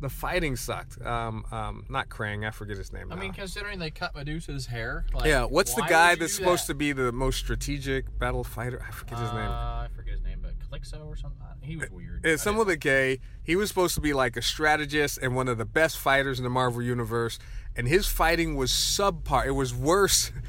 The 0.00 0.08
fighting 0.08 0.56
sucked. 0.56 1.00
Um, 1.04 1.44
um, 1.52 1.84
not 1.90 2.08
Krang, 2.08 2.48
I 2.48 2.50
forget 2.50 2.78
his 2.78 2.90
name. 2.90 3.12
I 3.12 3.14
now. 3.14 3.20
mean, 3.20 3.32
considering 3.34 3.78
they 3.78 3.90
cut 3.90 4.14
Medusa's 4.16 4.64
hair. 4.66 5.04
Like, 5.12 5.26
yeah, 5.26 5.44
what's 5.44 5.74
the 5.74 5.82
guy 5.82 6.14
that's 6.14 6.32
supposed 6.34 6.64
that? 6.64 6.72
to 6.72 6.74
be 6.74 6.92
the 6.92 7.12
most 7.12 7.36
strategic 7.38 8.18
battle 8.18 8.42
fighter? 8.42 8.82
I 8.86 8.90
forget 8.92 9.18
his 9.18 9.28
Uh, 9.28 9.34
name. 9.34 9.50
I 9.50 9.88
forget 9.94 10.14
his 10.14 10.22
name, 10.22 10.38
but 10.42 10.54
Calixo 10.58 11.06
or 11.06 11.16
something. 11.16 11.36
He 11.60 11.76
was 11.76 11.90
weird. 11.90 12.24
It's 12.24 12.40
I 12.42 12.44
someone 12.44 12.66
didn't- 12.66 12.80
gay. 12.80 13.20
He 13.42 13.54
was 13.56 13.68
supposed 13.68 13.94
to 13.96 14.00
be 14.00 14.14
like 14.14 14.38
a 14.38 14.42
strategist 14.42 15.18
and 15.18 15.36
one 15.36 15.48
of 15.48 15.58
the 15.58 15.66
best 15.66 15.98
fighters 15.98 16.38
in 16.40 16.44
the 16.44 16.50
Marvel 16.50 16.80
universe, 16.82 17.38
and 17.76 17.88
his 17.88 18.06
fighting 18.06 18.56
was 18.56 18.70
subpar. 18.70 19.46
It 19.46 19.52
was 19.52 19.74
worse. 19.74 20.32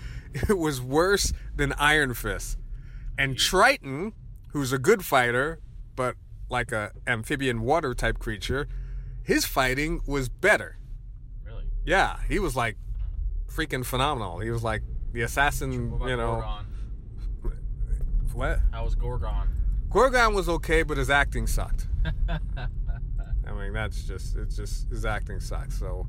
It 0.48 0.58
was 0.58 0.80
worse 0.80 1.34
than 1.54 1.74
Iron 1.74 2.14
Fist. 2.14 2.58
And 3.18 3.38
Triton, 3.38 4.14
who's 4.54 4.72
a 4.72 4.78
good 4.78 5.04
fighter, 5.04 5.60
but 5.98 6.16
like 6.50 6.72
a 6.72 6.92
amphibian 7.06 7.64
water 7.64 7.94
type 7.94 8.18
creature, 8.18 8.70
his 9.24 9.46
fighting 9.46 10.00
was 10.08 10.30
better. 10.30 10.78
Really? 11.44 11.66
Yeah, 11.86 12.20
he 12.30 12.40
was 12.40 12.56
like 12.56 12.78
freaking 13.54 13.86
phenomenal. 13.86 14.40
He 14.40 14.50
was 14.52 14.64
like 14.64 14.84
the 15.12 15.22
assassin, 15.24 15.74
you 15.74 16.16
know. 16.16 16.42
Gorgon? 16.42 16.66
What? 18.34 18.60
How 18.72 18.86
was 18.86 18.96
Gorgon? 18.96 19.50
Gorgon 19.90 20.34
was 20.34 20.48
okay, 20.48 20.84
but 20.84 20.98
his 20.98 21.10
acting 21.10 21.48
sucked. 21.48 21.88
I 22.30 23.52
mean, 23.52 23.74
that's 23.74 24.04
just 24.04 24.38
it's 24.38 24.56
just 24.56 24.90
his 24.90 25.06
acting 25.06 25.40
sucks. 25.40 25.78
So 25.78 26.08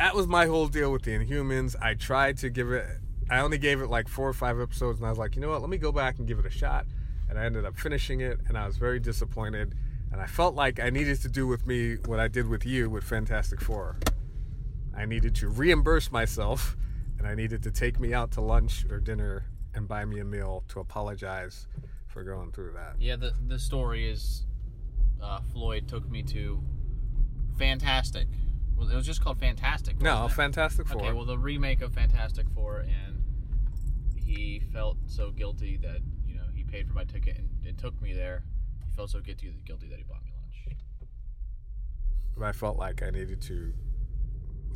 that 0.00 0.14
was 0.14 0.26
my 0.26 0.46
whole 0.46 0.66
deal 0.66 0.90
with 0.90 1.02
the 1.02 1.10
Inhumans. 1.10 1.76
I 1.78 1.92
tried 1.92 2.38
to 2.38 2.48
give 2.48 2.72
it. 2.72 2.86
I 3.28 3.40
only 3.40 3.58
gave 3.58 3.82
it 3.82 3.88
like 3.88 4.08
four 4.08 4.26
or 4.26 4.32
five 4.32 4.58
episodes, 4.58 4.98
and 4.98 5.06
I 5.06 5.10
was 5.10 5.18
like, 5.18 5.36
you 5.36 5.42
know 5.42 5.50
what? 5.50 5.60
Let 5.60 5.68
me 5.68 5.76
go 5.76 5.92
back 5.92 6.18
and 6.18 6.26
give 6.26 6.38
it 6.38 6.46
a 6.46 6.50
shot. 6.50 6.86
And 7.28 7.38
I 7.38 7.44
ended 7.44 7.66
up 7.66 7.76
finishing 7.76 8.22
it, 8.22 8.40
and 8.48 8.56
I 8.56 8.66
was 8.66 8.78
very 8.78 8.98
disappointed. 8.98 9.74
And 10.10 10.18
I 10.18 10.24
felt 10.24 10.54
like 10.54 10.80
I 10.80 10.88
needed 10.88 11.20
to 11.20 11.28
do 11.28 11.46
with 11.46 11.66
me 11.66 11.96
what 12.06 12.18
I 12.18 12.28
did 12.28 12.48
with 12.48 12.64
you 12.64 12.88
with 12.88 13.04
Fantastic 13.04 13.60
Four. 13.60 13.98
I 14.96 15.04
needed 15.04 15.34
to 15.36 15.50
reimburse 15.50 16.10
myself, 16.10 16.78
and 17.18 17.26
I 17.26 17.34
needed 17.34 17.62
to 17.64 17.70
take 17.70 18.00
me 18.00 18.14
out 18.14 18.30
to 18.32 18.40
lunch 18.40 18.86
or 18.88 19.00
dinner 19.00 19.44
and 19.74 19.86
buy 19.86 20.06
me 20.06 20.20
a 20.20 20.24
meal 20.24 20.64
to 20.68 20.80
apologize 20.80 21.66
for 22.06 22.24
going 22.24 22.52
through 22.52 22.72
that. 22.72 22.94
Yeah, 22.98 23.16
the 23.16 23.34
the 23.48 23.58
story 23.58 24.10
is 24.10 24.46
uh, 25.22 25.40
Floyd 25.52 25.88
took 25.88 26.10
me 26.10 26.22
to 26.22 26.62
Fantastic. 27.58 28.28
It 28.88 28.94
was 28.94 29.06
just 29.06 29.22
called 29.22 29.38
Fantastic. 29.38 30.00
No, 30.00 30.26
it? 30.26 30.32
Fantastic 30.32 30.88
Four. 30.88 31.02
Okay, 31.02 31.12
well, 31.12 31.24
the 31.24 31.38
remake 31.38 31.82
of 31.82 31.92
Fantastic 31.92 32.46
Four, 32.54 32.80
and 32.80 33.22
he 34.16 34.60
felt 34.72 34.96
so 35.06 35.30
guilty 35.30 35.76
that 35.78 35.98
you 36.26 36.36
know 36.36 36.44
he 36.54 36.64
paid 36.64 36.86
for 36.88 36.94
my 36.94 37.04
ticket 37.04 37.36
and 37.36 37.48
it 37.64 37.78
took 37.78 38.00
me 38.00 38.12
there. 38.12 38.42
He 38.86 38.94
felt 38.94 39.10
so 39.10 39.20
guilty 39.20 39.52
guilty 39.64 39.88
that 39.88 39.98
he 39.98 40.04
bought 40.04 40.24
me 40.24 40.30
lunch. 40.40 40.76
But 42.36 42.44
I 42.44 42.52
felt 42.52 42.78
like 42.78 43.02
I 43.02 43.10
needed 43.10 43.42
to 43.42 43.72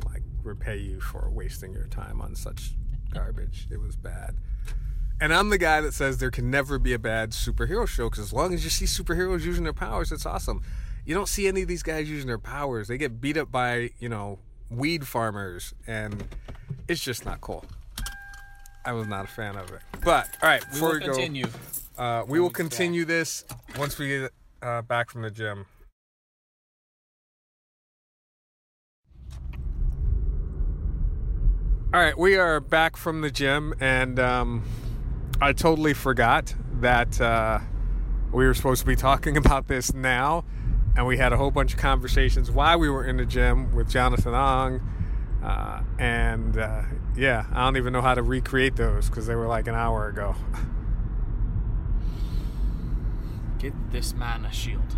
like 0.05 0.23
repay 0.43 0.77
you 0.77 0.99
for 0.99 1.29
wasting 1.29 1.73
your 1.73 1.87
time 1.87 2.21
on 2.21 2.35
such 2.35 2.73
garbage. 3.13 3.67
It 3.71 3.79
was 3.79 3.95
bad. 3.95 4.35
And 5.21 5.33
I'm 5.33 5.49
the 5.49 5.57
guy 5.57 5.79
that 5.79 5.93
says 5.93 6.17
there 6.17 6.31
can 6.31 6.51
never 6.51 6.77
be 6.77 6.91
a 6.91 6.99
bad 6.99 7.31
superhero 7.31 7.87
show 7.87 8.09
because 8.09 8.25
as 8.25 8.33
long 8.33 8.53
as 8.53 8.65
you 8.65 8.69
see 8.69 8.85
superheroes 8.85 9.45
using 9.45 9.63
their 9.63 9.73
powers, 9.73 10.11
it's 10.11 10.25
awesome. 10.25 10.61
You 11.05 11.13
don't 11.13 11.27
see 11.29 11.47
any 11.47 11.61
of 11.61 11.67
these 11.67 11.83
guys 11.83 12.09
using 12.09 12.27
their 12.27 12.39
powers. 12.39 12.87
They 12.87 12.97
get 12.97 13.21
beat 13.21 13.37
up 13.37 13.51
by, 13.51 13.91
you 13.99 14.09
know, 14.09 14.39
weed 14.71 15.07
farmers, 15.07 15.73
and 15.85 16.27
it's 16.87 17.01
just 17.03 17.25
not 17.25 17.41
cool. 17.41 17.63
I 18.85 18.93
was 18.93 19.07
not 19.07 19.25
a 19.25 19.27
fan 19.27 19.55
of 19.55 19.71
it. 19.71 19.81
But, 20.03 20.27
all 20.41 20.49
right, 20.49 20.63
We 20.65 20.71
before 20.73 20.89
will 20.89 20.95
we 20.95 20.99
go. 21.01 21.05
continue. 21.13 21.45
Uh, 21.97 22.23
we 22.27 22.39
will 22.39 22.47
weeks 22.47 22.53
back. 22.59 22.69
continue 22.69 23.05
this 23.05 23.45
once 23.77 23.97
we 23.99 24.07
get 24.07 24.31
uh, 24.61 24.81
back 24.81 25.09
from 25.11 25.21
the 25.21 25.31
gym. 25.31 25.65
All 31.93 32.01
right, 32.01 32.17
we 32.17 32.35
are 32.35 32.59
back 32.59 32.97
from 32.97 33.21
the 33.21 33.31
gym, 33.31 33.73
and 33.79 34.19
um, 34.19 34.63
I 35.41 35.53
totally 35.53 35.93
forgot 35.93 36.53
that 36.81 37.21
uh, 37.21 37.59
we 38.33 38.45
were 38.45 38.53
supposed 38.53 38.81
to 38.81 38.87
be 38.87 38.97
talking 38.97 39.37
about 39.45 39.67
this 39.69 39.93
now, 39.93 40.43
and 40.95 41.05
we 41.05 41.17
had 41.17 41.33
a 41.33 41.37
whole 41.37 41.51
bunch 41.51 41.73
of 41.73 41.79
conversations 41.79 42.49
while 42.51 42.79
we 42.79 42.89
were 42.89 43.05
in 43.05 43.17
the 43.17 43.25
gym 43.25 43.73
with 43.73 43.89
Jonathan 43.89 44.33
Ong, 44.33 44.81
uh, 45.43 45.81
and 45.99 46.57
uh, 46.57 46.83
yeah, 47.15 47.45
I 47.51 47.65
don't 47.65 47.77
even 47.77 47.93
know 47.93 48.01
how 48.01 48.13
to 48.15 48.23
recreate 48.23 48.75
those 48.75 49.09
because 49.09 49.27
they 49.27 49.35
were 49.35 49.47
like 49.47 49.67
an 49.67 49.75
hour 49.75 50.07
ago. 50.07 50.35
Get 53.59 53.73
this 53.91 54.13
man 54.13 54.45
a 54.45 54.51
shield. 54.51 54.95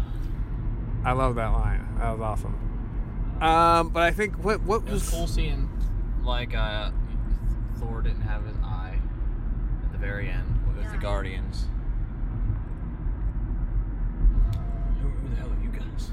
I 1.06 1.14
love 1.14 1.36
that 1.36 1.48
line. 1.54 1.88
That 2.00 2.12
was 2.12 2.22
awesome. 2.22 3.40
Um, 3.42 3.90
but 3.90 4.04
I 4.04 4.12
think 4.12 4.44
what 4.44 4.62
what 4.64 4.82
It 4.82 4.92
was 4.92 5.04
was 5.04 5.10
cool 5.10 5.28
seeing 5.28 5.70
like 6.24 6.56
uh, 6.56 6.92
Thor 7.78 8.02
didn't 8.02 8.22
have 8.22 8.46
his 8.46 8.58
eye 8.64 9.00
at 9.86 9.92
the 9.92 9.98
very 9.98 10.30
end 10.30 10.60
with 10.76 10.92
the 10.92 10.98
Guardians. 10.98 11.66
Who, 15.02 15.08
who 15.10 15.30
the 15.30 15.36
hell 15.36 15.50
are 15.50 15.64
you 15.64 15.70
guys? 15.70 16.10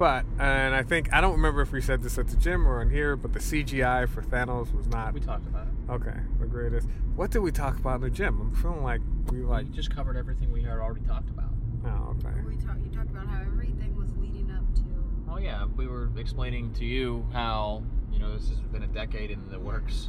But 0.00 0.24
and 0.38 0.74
I 0.74 0.82
think 0.82 1.12
I 1.12 1.20
don't 1.20 1.32
remember 1.32 1.60
if 1.60 1.72
we 1.72 1.82
said 1.82 2.02
this 2.02 2.16
at 2.16 2.28
the 2.28 2.36
gym 2.36 2.66
or 2.66 2.80
in 2.80 2.88
here, 2.88 3.16
but 3.16 3.34
the 3.34 3.38
CGI 3.38 4.08
for 4.08 4.22
Thanos 4.22 4.74
was 4.74 4.86
not 4.86 5.12
we 5.12 5.20
talked 5.20 5.46
about 5.46 5.66
it. 5.66 5.92
okay. 5.92 6.18
The 6.40 6.46
greatest. 6.46 6.88
What 7.16 7.30
did 7.30 7.40
we 7.40 7.52
talk 7.52 7.76
about 7.76 7.96
in 7.96 8.00
the 8.00 8.10
gym? 8.10 8.40
I'm 8.40 8.54
feeling 8.54 8.82
like 8.82 9.02
we 9.30 9.42
like. 9.42 9.66
we 9.66 9.76
just 9.76 9.94
covered 9.94 10.16
everything 10.16 10.50
we 10.50 10.62
had 10.62 10.78
already 10.78 11.02
talked 11.02 11.28
about. 11.28 11.50
Oh, 11.84 12.16
okay. 12.16 12.34
We 12.46 12.56
talk, 12.56 12.76
you 12.82 12.90
talked 12.90 13.10
about 13.10 13.26
how 13.26 13.42
everything 13.42 13.94
was 13.94 14.08
leading 14.16 14.50
up 14.50 14.74
to. 14.76 14.82
Oh 15.30 15.36
yeah, 15.36 15.66
we 15.76 15.86
were 15.86 16.08
explaining 16.16 16.72
to 16.74 16.86
you 16.86 17.26
how 17.34 17.82
you 18.10 18.18
know 18.18 18.34
this 18.34 18.48
has 18.48 18.58
been 18.58 18.82
a 18.82 18.86
decade 18.86 19.30
in 19.30 19.50
the 19.50 19.60
works. 19.60 20.08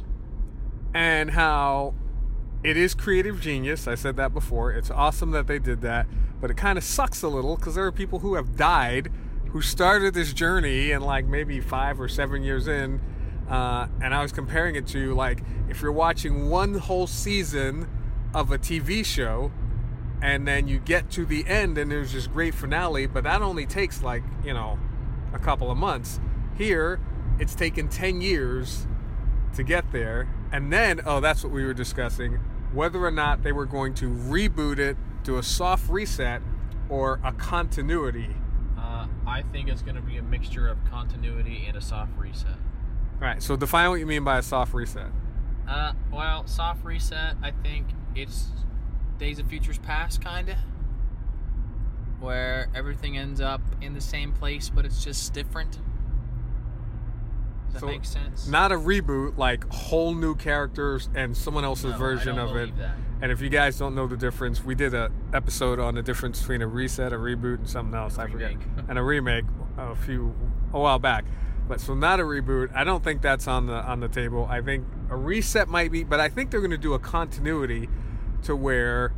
and 0.94 1.32
how 1.32 1.92
it 2.64 2.78
is 2.78 2.94
creative 2.94 3.42
genius. 3.42 3.86
I 3.86 3.94
said 3.94 4.16
that 4.16 4.32
before. 4.32 4.72
It's 4.72 4.90
awesome 4.90 5.32
that 5.32 5.48
they 5.48 5.58
did 5.58 5.82
that, 5.82 6.06
but 6.40 6.50
it 6.50 6.56
kind 6.56 6.78
of 6.78 6.84
sucks 6.84 7.20
a 7.20 7.28
little 7.28 7.56
because 7.56 7.74
there 7.74 7.84
are 7.84 7.92
people 7.92 8.20
who 8.20 8.36
have 8.36 8.56
died 8.56 9.12
who 9.52 9.60
started 9.60 10.14
this 10.14 10.32
journey 10.32 10.92
and 10.92 11.04
like 11.04 11.26
maybe 11.26 11.60
five 11.60 12.00
or 12.00 12.08
seven 12.08 12.42
years 12.42 12.66
in. 12.68 13.00
Uh, 13.48 13.86
and 14.00 14.14
I 14.14 14.22
was 14.22 14.32
comparing 14.32 14.76
it 14.76 14.86
to 14.88 15.14
like 15.14 15.42
if 15.68 15.82
you're 15.82 15.92
watching 15.92 16.48
one 16.48 16.74
whole 16.74 17.06
season 17.06 17.88
of 18.34 18.50
a 18.50 18.58
TV 18.58 19.04
show 19.04 19.52
and 20.22 20.46
then 20.48 20.68
you 20.68 20.78
get 20.78 21.10
to 21.10 21.26
the 21.26 21.46
end 21.46 21.76
and 21.76 21.90
there's 21.90 22.12
this 22.12 22.26
great 22.26 22.54
finale, 22.54 23.06
but 23.06 23.24
that 23.24 23.42
only 23.42 23.66
takes 23.66 24.02
like, 24.02 24.22
you 24.44 24.54
know, 24.54 24.78
a 25.34 25.38
couple 25.38 25.70
of 25.70 25.76
months. 25.76 26.20
Here, 26.56 27.00
it's 27.38 27.54
taken 27.54 27.88
10 27.88 28.20
years 28.20 28.86
to 29.54 29.62
get 29.62 29.90
there. 29.92 30.28
And 30.52 30.72
then, 30.72 31.00
oh, 31.04 31.20
that's 31.20 31.42
what 31.42 31.52
we 31.52 31.64
were 31.64 31.74
discussing 31.74 32.38
whether 32.72 33.04
or 33.04 33.10
not 33.10 33.42
they 33.42 33.52
were 33.52 33.66
going 33.66 33.92
to 33.92 34.08
reboot 34.08 34.78
it, 34.78 34.96
do 35.24 35.36
a 35.36 35.42
soft 35.42 35.90
reset, 35.90 36.40
or 36.88 37.20
a 37.22 37.32
continuity. 37.32 38.34
I 39.32 39.42
think 39.50 39.68
it's 39.68 39.82
going 39.82 39.96
to 39.96 40.02
be 40.02 40.18
a 40.18 40.22
mixture 40.22 40.68
of 40.68 40.78
continuity 40.90 41.64
and 41.66 41.76
a 41.76 41.80
soft 41.80 42.12
reset. 42.18 42.50
All 42.52 43.28
right, 43.28 43.42
so 43.42 43.56
define 43.56 43.88
what 43.88 43.98
you 44.00 44.06
mean 44.06 44.24
by 44.24 44.38
a 44.38 44.42
soft 44.42 44.74
reset. 44.74 45.08
Uh, 45.66 45.92
well, 46.12 46.46
soft 46.46 46.84
reset. 46.84 47.36
I 47.42 47.50
think 47.50 47.86
it's 48.14 48.48
Days 49.18 49.38
of 49.38 49.46
Futures 49.46 49.78
Past, 49.78 50.22
kinda, 50.22 50.58
where 52.20 52.68
everything 52.74 53.16
ends 53.16 53.40
up 53.40 53.62
in 53.80 53.94
the 53.94 54.00
same 54.00 54.32
place, 54.32 54.68
but 54.68 54.84
it's 54.84 55.02
just 55.02 55.32
different. 55.32 55.72
Does 55.72 55.80
that 57.74 57.80
So, 57.80 57.86
make 57.86 58.04
sense? 58.04 58.46
Not 58.46 58.70
a 58.70 58.76
reboot, 58.76 59.38
like 59.38 59.64
whole 59.72 60.14
new 60.14 60.34
characters 60.34 61.08
and 61.14 61.34
someone 61.36 61.64
else's 61.64 61.92
No, 61.92 61.98
version 61.98 62.38
of 62.38 62.54
it. 62.56 62.76
that. 62.76 62.96
And 63.22 63.30
if 63.30 63.40
you 63.40 63.48
guys 63.48 63.78
don't 63.78 63.94
know 63.94 64.08
the 64.08 64.16
difference, 64.16 64.64
we 64.64 64.74
did 64.74 64.94
a 64.94 65.10
episode 65.32 65.78
on 65.78 65.94
the 65.94 66.02
difference 66.02 66.40
between 66.40 66.60
a 66.60 66.66
reset, 66.66 67.12
a 67.12 67.16
reboot, 67.16 67.58
and 67.58 67.68
something 67.70 67.94
else. 67.94 68.18
I 68.18 68.26
forget. 68.26 68.54
And 68.88 68.98
a 68.98 69.02
remake 69.02 69.44
a 69.78 69.94
few 69.94 70.34
a 70.72 70.80
while 70.80 70.98
back. 70.98 71.24
But 71.68 71.80
so 71.80 71.94
not 71.94 72.18
a 72.18 72.24
reboot. 72.24 72.74
I 72.74 72.82
don't 72.82 73.04
think 73.04 73.22
that's 73.22 73.46
on 73.46 73.66
the 73.66 73.74
on 73.74 74.00
the 74.00 74.08
table. 74.08 74.46
I 74.50 74.60
think 74.60 74.84
a 75.08 75.16
reset 75.16 75.68
might 75.68 75.92
be, 75.92 76.02
but 76.02 76.18
I 76.18 76.28
think 76.28 76.50
they're 76.50 76.60
going 76.60 76.72
to 76.72 76.76
do 76.76 76.94
a 76.94 76.98
continuity 76.98 77.88
to 78.42 78.56
where 78.56 79.14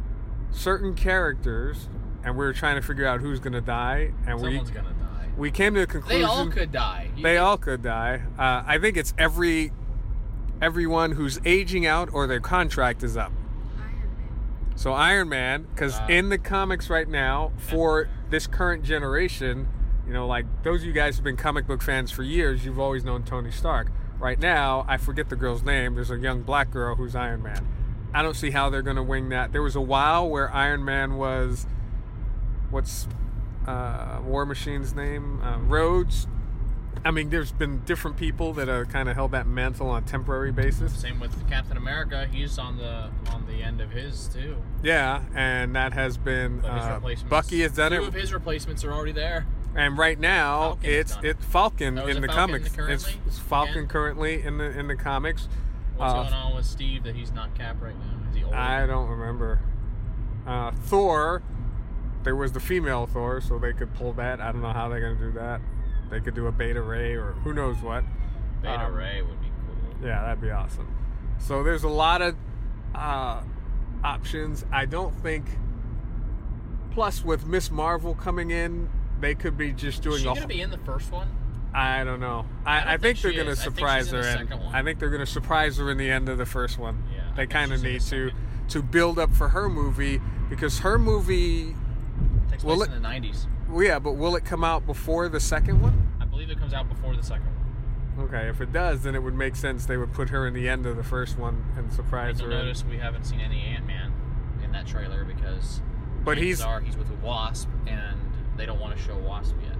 certain 0.50 0.94
characters, 0.94 1.88
and 2.22 2.36
we 2.36 2.44
are 2.44 2.52
trying 2.52 2.76
to 2.76 2.82
figure 2.86 3.06
out 3.06 3.20
who's 3.22 3.40
going 3.40 3.54
to 3.54 3.62
die, 3.62 4.12
and 4.26 4.38
Someone's 4.38 4.68
we 4.70 4.74
gonna 4.76 4.90
die. 4.90 5.28
we 5.38 5.50
came 5.50 5.72
to 5.74 5.80
the 5.80 5.86
conclusion 5.86 6.20
They 6.20 6.24
all 6.26 6.46
could 6.48 6.70
die. 6.72 7.08
You- 7.16 7.22
they 7.22 7.38
all 7.38 7.56
could 7.56 7.82
die. 7.82 8.20
Uh, 8.38 8.62
I 8.66 8.76
think 8.78 8.98
it's 8.98 9.14
every 9.16 9.72
everyone 10.60 11.12
who's 11.12 11.40
aging 11.46 11.86
out 11.86 12.10
or 12.12 12.26
their 12.26 12.40
contract 12.40 13.02
is 13.02 13.16
up. 13.16 13.32
So 14.76 14.92
Iron 14.92 15.28
Man, 15.28 15.66
because 15.74 15.98
Uh, 16.00 16.06
in 16.08 16.28
the 16.28 16.38
comics 16.38 16.90
right 16.90 17.08
now 17.08 17.52
for 17.56 18.08
this 18.30 18.46
current 18.46 18.82
generation, 18.82 19.68
you 20.06 20.12
know, 20.12 20.26
like 20.26 20.46
those 20.62 20.80
of 20.80 20.86
you 20.86 20.92
guys 20.92 21.16
who've 21.16 21.24
been 21.24 21.36
comic 21.36 21.66
book 21.66 21.80
fans 21.80 22.10
for 22.10 22.22
years, 22.22 22.64
you've 22.64 22.78
always 22.78 23.04
known 23.04 23.22
Tony 23.22 23.50
Stark. 23.50 23.90
Right 24.18 24.38
now, 24.38 24.84
I 24.88 24.96
forget 24.96 25.28
the 25.28 25.36
girl's 25.36 25.62
name. 25.62 25.94
There's 25.94 26.10
a 26.10 26.18
young 26.18 26.42
black 26.42 26.70
girl 26.70 26.96
who's 26.96 27.14
Iron 27.14 27.42
Man. 27.42 27.66
I 28.12 28.22
don't 28.22 28.36
see 28.36 28.50
how 28.50 28.70
they're 28.70 28.82
going 28.82 28.96
to 28.96 29.02
wing 29.02 29.28
that. 29.30 29.52
There 29.52 29.62
was 29.62 29.76
a 29.76 29.80
while 29.80 30.28
where 30.28 30.52
Iron 30.52 30.84
Man 30.84 31.16
was, 31.16 31.66
what's 32.70 33.08
uh, 33.66 34.20
War 34.24 34.46
Machine's 34.46 34.94
name? 34.94 35.40
Uh, 35.42 35.58
Rhodes. 35.58 36.26
I 37.06 37.10
mean, 37.10 37.28
there's 37.28 37.52
been 37.52 37.80
different 37.84 38.16
people 38.16 38.54
that 38.54 38.66
have 38.68 38.88
kind 38.88 39.10
of 39.10 39.14
held 39.14 39.32
that 39.32 39.46
mantle 39.46 39.88
on 39.90 40.02
a 40.02 40.06
temporary 40.06 40.52
basis. 40.52 40.98
Same 40.98 41.20
with 41.20 41.48
Captain 41.50 41.76
America. 41.76 42.26
He's 42.32 42.58
on 42.58 42.78
the 42.78 43.10
on 43.30 43.44
the 43.46 43.62
end 43.62 43.80
of 43.82 43.90
his 43.90 44.28
too. 44.28 44.56
Yeah, 44.82 45.22
and 45.34 45.76
that 45.76 45.92
has 45.92 46.16
been 46.16 46.64
uh. 46.64 46.98
Bucky 47.28 47.60
has 47.60 47.72
done 47.72 47.92
two 47.92 48.02
it. 48.04 48.08
of 48.08 48.14
his 48.14 48.32
replacements 48.32 48.84
are 48.84 48.92
already 48.92 49.12
there. 49.12 49.46
And 49.76 49.98
right 49.98 50.18
now, 50.18 50.60
Falcon's 50.80 50.84
it's 50.94 51.14
done 51.16 51.24
it 51.26 51.42
Falcon 51.42 51.98
Oh, 51.98 52.06
in 52.06 52.22
the 52.22 52.28
Falcon 52.28 52.64
comics. 52.64 52.78
It's, 53.06 53.16
it's 53.26 53.38
Falcon 53.38 53.74
Again? 53.74 53.88
currently 53.88 54.42
in 54.42 54.56
the 54.58 54.78
in 54.78 54.86
the 54.88 54.96
comics. 54.96 55.48
What's 55.96 56.12
Uh, 56.14 56.22
going 56.22 56.32
on 56.32 56.54
with 56.56 56.64
Steve 56.64 57.02
that 57.02 57.14
he's 57.14 57.32
not 57.32 57.54
Cap 57.54 57.76
right 57.82 57.94
now? 57.98 58.28
Is 58.30 58.36
he 58.36 58.44
old? 58.44 58.54
I 58.54 58.86
don't 58.86 59.08
remember. 59.10 59.60
Uh, 60.46 60.70
Thor, 60.70 61.42
there 62.22 62.36
was 62.36 62.52
the 62.52 62.60
female 62.60 63.06
Thor, 63.06 63.40
so 63.40 63.58
they 63.58 63.72
could 63.72 63.92
pull 63.94 64.12
that. 64.14 64.40
I 64.40 64.52
don't 64.52 64.62
know 64.62 64.72
how 64.72 64.88
they're 64.88 65.00
gonna 65.00 65.32
do 65.32 65.32
that. 65.38 65.60
They 66.14 66.20
could 66.20 66.34
do 66.34 66.46
a 66.46 66.52
Beta 66.52 66.80
Ray 66.80 67.14
or 67.14 67.32
who 67.42 67.52
knows 67.52 67.76
what. 67.78 68.04
Beta 68.62 68.84
um, 68.84 68.94
Ray 68.94 69.20
would 69.20 69.40
be 69.40 69.48
cool. 69.66 70.06
Yeah, 70.08 70.22
that'd 70.22 70.40
be 70.40 70.50
awesome. 70.50 70.86
So 71.38 71.64
there's 71.64 71.82
a 71.82 71.88
lot 71.88 72.22
of 72.22 72.36
uh, 72.94 73.42
options. 74.04 74.64
I 74.70 74.86
don't 74.86 75.12
think. 75.22 75.44
Plus, 76.92 77.24
with 77.24 77.46
Miss 77.46 77.68
Marvel 77.72 78.14
coming 78.14 78.52
in, 78.52 78.88
they 79.18 79.34
could 79.34 79.58
be 79.58 79.72
just 79.72 80.02
doing 80.04 80.14
Is 80.18 80.22
she 80.22 80.28
a 80.28 80.34
gonna 80.34 80.46
be 80.46 80.60
in 80.60 80.70
the 80.70 80.78
first 80.78 81.10
one? 81.10 81.26
I 81.74 82.04
don't 82.04 82.20
know. 82.20 82.46
I 82.64 82.76
I, 82.76 82.78
don't 82.78 82.88
I, 82.88 82.90
think 82.92 83.02
think 83.02 83.22
they're 83.22 83.42
gonna 83.42 83.50
is. 83.50 83.60
Surprise 83.60 84.12
in 84.12 84.14
her. 84.18 84.22
the 84.22 84.30
in- 84.30 84.38
second 84.46 84.64
one. 84.64 84.72
I 84.72 84.84
think 84.84 85.00
they're 85.00 85.10
gonna 85.10 85.26
surprise 85.26 85.78
her 85.78 85.90
in 85.90 85.98
the 85.98 86.08
end 86.08 86.28
of 86.28 86.38
the 86.38 86.46
first 86.46 86.78
one. 86.78 87.02
Yeah, 87.12 87.22
they 87.34 87.48
kind 87.48 87.72
of 87.72 87.80
she's 87.80 88.12
in 88.12 88.18
the 88.18 88.24
need 88.26 88.30
to 88.68 88.78
to 88.78 88.82
build 88.84 89.18
up 89.18 89.32
for 89.34 89.48
her 89.48 89.68
movie 89.68 90.20
because 90.48 90.78
her 90.78 90.96
movie. 90.96 91.74
takes 92.48 92.62
Well, 92.62 92.76
place 92.76 92.90
in 92.90 93.02
the 93.02 93.08
'90s. 93.08 93.46
Well, 93.68 93.82
yeah, 93.82 93.98
but 93.98 94.12
will 94.12 94.36
it 94.36 94.44
come 94.44 94.62
out 94.64 94.86
before 94.86 95.28
the 95.28 95.40
second 95.40 95.80
one? 95.80 96.08
I 96.20 96.24
believe 96.24 96.50
it 96.50 96.58
comes 96.58 96.72
out 96.74 96.88
before 96.88 97.16
the 97.16 97.22
second 97.22 97.46
one. 97.46 98.26
Okay, 98.26 98.48
if 98.48 98.60
it 98.60 98.72
does, 98.72 99.02
then 99.02 99.14
it 99.16 99.22
would 99.22 99.34
make 99.34 99.56
sense 99.56 99.86
they 99.86 99.96
would 99.96 100.12
put 100.12 100.28
her 100.28 100.46
in 100.46 100.54
the 100.54 100.68
end 100.68 100.86
of 100.86 100.96
the 100.96 101.02
first 101.02 101.36
one 101.38 101.64
and 101.76 101.92
surprise 101.92 102.38
her. 102.40 102.46
notice 102.48 102.84
we 102.84 102.96
haven't 102.98 103.24
seen 103.24 103.40
any 103.40 103.60
Ant 103.62 103.86
Man 103.86 104.12
in 104.62 104.70
that 104.72 104.86
trailer 104.86 105.24
because 105.24 105.80
But 106.24 106.38
he's 106.38 106.60
are 106.60 106.80
he's 106.80 106.96
with 106.96 107.10
Wasp 107.22 107.68
and 107.88 108.20
they 108.56 108.66
don't 108.66 108.78
want 108.78 108.96
to 108.96 109.02
show 109.02 109.16
Wasp 109.18 109.56
yet. 109.62 109.72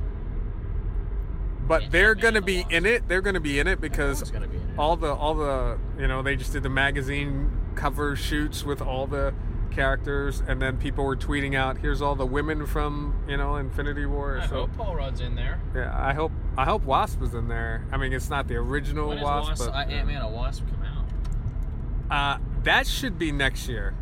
but 1.69 1.83
Ant- 1.85 1.93
they're 1.93 2.15
gonna 2.17 2.41
be 2.43 2.59
Wasp. 2.63 2.73
in 2.73 2.87
it. 2.87 3.07
They're 3.07 3.21
gonna 3.23 3.39
be 3.39 3.61
in 3.61 3.69
it 3.69 3.81
because 3.81 4.29
be 4.33 4.37
in 4.39 4.45
it. 4.45 4.79
all 4.79 4.97
the 4.97 5.13
all 5.15 5.35
the 5.35 5.79
you 5.97 6.09
know 6.09 6.21
they 6.23 6.35
just 6.35 6.53
did 6.53 6.65
the 6.65 6.69
magazine 6.69 7.53
cover 7.77 8.17
shoots 8.17 8.65
with 8.65 8.83
all 8.83 9.07
the 9.07 9.33
characters 9.75 10.43
and 10.47 10.61
then 10.63 10.77
people 10.77 11.05
were 11.05 11.17
tweeting 11.17 11.55
out 11.57 11.79
here's 11.79 12.01
all 12.01 12.15
the 12.15 12.25
women 12.27 12.65
from 12.67 13.15
you 13.29 13.37
know 13.37 13.57
infinity 13.57 14.07
war 14.07 14.39
I 14.39 14.47
so 14.47 14.55
hope 14.67 14.77
Paul 14.77 14.95
Rudd's 14.97 15.21
in 15.21 15.35
there. 15.35 15.61
yeah 15.75 15.93
i 15.99 16.13
hope 16.15 16.31
i 16.57 16.65
hope 16.65 16.85
wasp 16.85 17.21
is 17.23 17.35
in 17.35 17.49
there 17.49 17.85
i 17.93 17.97
mean 17.97 18.13
it's 18.13 18.31
not 18.31 18.47
the 18.49 18.57
original 18.57 19.09
When 19.09 19.21
wasp, 19.21 19.51
Wasp, 19.51 19.65
but 19.67 19.75
uh, 19.75 19.79
Ant 19.91 20.07
Man 20.07 20.23
and 20.23 20.35
Wasp 20.35 20.65
come 20.71 20.85
out? 20.85 22.37
uh, 22.37 22.39
that 22.63 22.87
should 22.87 23.19
be 23.19 23.33
next 23.33 23.69
year 23.69 23.95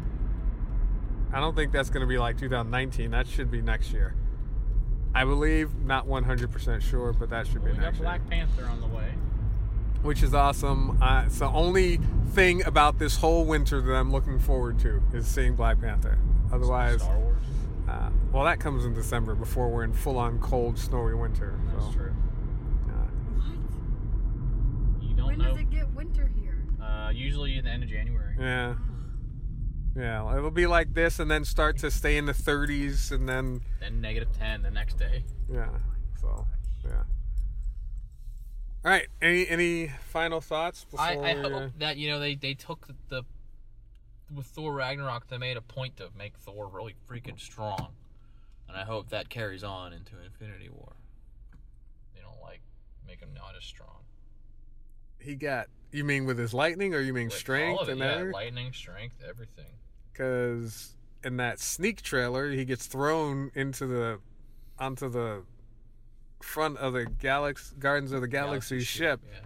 i 1.33 1.41
don't 1.41 1.57
think 1.57 1.73
that's 1.73 1.89
going 1.91 2.03
to 2.03 2.07
be 2.07 2.19
like 2.19 2.39
2019 2.39 3.11
that 3.13 3.27
should 3.27 3.51
be 3.51 3.63
next 3.63 3.93
year 3.93 4.15
i 5.15 5.25
believe 5.25 5.75
not 5.77 6.07
100% 6.07 6.83
sure 6.83 7.13
but 7.15 7.31
that 7.31 7.47
should 7.47 7.63
Well, 7.63 7.73
be 7.73 7.73
we 7.73 7.77
got 7.79 7.83
next 7.85 7.97
year 7.99 8.05
Black 8.05 8.29
Panther 8.29 8.67
on 8.67 8.81
the 8.81 8.87
way. 8.89 9.15
Which 10.03 10.23
is 10.23 10.35
awesome. 10.35 11.01
Uh, 11.03 11.25
it's 11.27 11.39
the 11.39 11.47
only 11.49 11.99
thing 12.31 12.65
about 12.65 12.99
this 12.99 13.17
whole 13.17 13.45
winter 13.45 13.81
that 13.81 13.93
I'm 13.95 14.11
looking 14.13 14.39
forward 14.39 14.79
to 14.81 15.03
is 15.13 15.27
seeing 15.27 15.55
Black 15.55 15.81
Panther. 15.81 16.19
Otherwise, 16.53 17.03
Star 17.03 17.19
Wars. 17.19 17.43
uh, 17.89 18.11
well, 18.33 18.45
that 18.45 18.61
comes 18.61 18.85
in 18.85 18.95
December 18.95 19.35
before 19.35 19.69
we're 19.69 19.85
in 19.85 19.93
full-on 19.93 20.39
cold, 20.41 20.79
snowy 20.79 21.15
winter. 21.15 21.59
That's 21.73 21.87
so, 21.87 21.93
true. 21.93 22.13
What? 23.37 25.03
You 25.03 25.15
don't 25.17 25.27
When 25.27 25.39
know. 25.39 25.51
does 25.51 25.59
it 25.59 25.71
get 25.71 25.91
winter 25.95 26.31
here? 26.41 26.59
Uh, 26.83 27.11
usually 27.11 27.57
in 27.59 27.65
the 27.65 27.71
end 27.71 27.83
of 27.83 27.89
January. 27.89 28.35
yeah, 28.39 28.75
yeah, 29.97 30.37
it'll 30.37 30.51
be 30.51 30.67
like 30.67 30.95
this, 30.95 31.19
and 31.19 31.31
then 31.31 31.45
start 31.45 31.77
to 31.79 31.91
stay 31.91 32.17
in 32.17 32.27
the 32.27 32.33
30s, 32.33 33.13
and 33.13 33.29
then 33.29 33.61
Then 33.81 34.01
negative 34.01 34.33
ten 34.39 34.63
the 34.63 34.71
next 34.71 34.95
day. 34.99 35.25
yeah. 35.51 35.69
So 36.21 36.47
yeah. 36.85 37.03
All 38.85 38.91
right. 38.91 39.07
Any 39.21 39.49
any 39.49 39.93
final 40.09 40.41
thoughts 40.41 40.85
I, 40.99 41.17
I 41.17 41.35
hope 41.35 41.53
uh, 41.53 41.69
that 41.79 41.97
you 41.97 42.11
know 42.11 42.19
they 42.19 42.35
they 42.35 42.55
took 42.55 42.87
the, 42.87 42.95
the 43.09 43.23
with 44.35 44.47
Thor 44.47 44.73
Ragnarok 44.75 45.29
they 45.29 45.39
made 45.39 45.57
a 45.57 45.61
point 45.61 45.97
to 45.99 46.09
make 46.19 46.37
Thor 46.39 46.69
really 46.69 46.95
freaking 47.09 47.39
strong, 47.39 47.93
and 48.69 48.77
I 48.77 48.83
hope 48.83 49.11
that 49.11 49.29
carries 49.29 49.63
on 49.63 49.93
into 49.93 50.15
Infinity 50.25 50.69
War. 50.71 50.95
They 52.15 52.21
don't 52.21 52.41
like 52.43 52.61
make 53.07 53.21
him 53.21 53.33
not 53.35 53.55
as 53.57 53.65
strong. 53.65 54.01
he 55.19 55.37
got? 55.37 55.69
You 55.93 56.05
mean 56.05 56.25
with 56.25 56.39
his 56.39 56.55
lightning, 56.55 56.95
or 56.95 57.01
you 57.01 57.13
mean 57.13 57.27
all 57.27 57.37
strength 57.37 57.83
it, 57.83 57.91
and 57.91 58.01
yeah, 58.01 58.07
everything? 58.07 58.33
lightning, 58.33 58.73
strength, 58.73 59.17
everything. 59.29 59.75
because 60.13 60.97
in 61.23 61.37
that 61.37 61.61
sneak 61.61 62.03
trailer 62.03 62.51
he 62.51 62.65
gets 62.65 62.87
thrown 62.87 63.53
into 63.55 63.87
the 63.87 64.19
onto 64.79 65.09
the 65.09 65.45
front 66.43 66.79
of 66.79 66.93
the 66.93 67.07
galaxy 67.07 67.75
Guardians 67.79 68.13
of 68.13 68.21
the 68.21 68.29
Galaxy, 68.29 68.81
ship. 68.81 69.21
Yeah. 69.33 69.39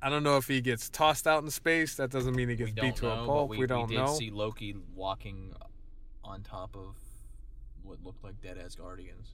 I 0.00 0.10
don't 0.10 0.22
know 0.22 0.36
if 0.36 0.46
he 0.46 0.60
gets 0.60 0.88
tossed 0.88 1.26
out 1.26 1.42
in 1.42 1.50
space. 1.50 1.96
That 1.96 2.10
doesn't 2.10 2.34
mean 2.36 2.48
he 2.48 2.56
gets 2.56 2.70
beat 2.72 2.96
to 2.96 3.06
know, 3.06 3.22
a 3.22 3.26
pulp. 3.26 3.50
we, 3.50 3.58
We, 3.58 3.66
don't 3.66 3.88
we 3.88 3.96
did 3.96 4.02
know. 4.04 4.14
see 4.14 4.30
Loki 4.30 4.76
walking 4.94 5.54
on 6.22 6.42
top 6.42 6.76
of 6.76 6.94
what 7.82 7.98
looked 8.04 8.22
like 8.22 8.40
dead 8.40 8.58
Asgardians. 8.58 9.30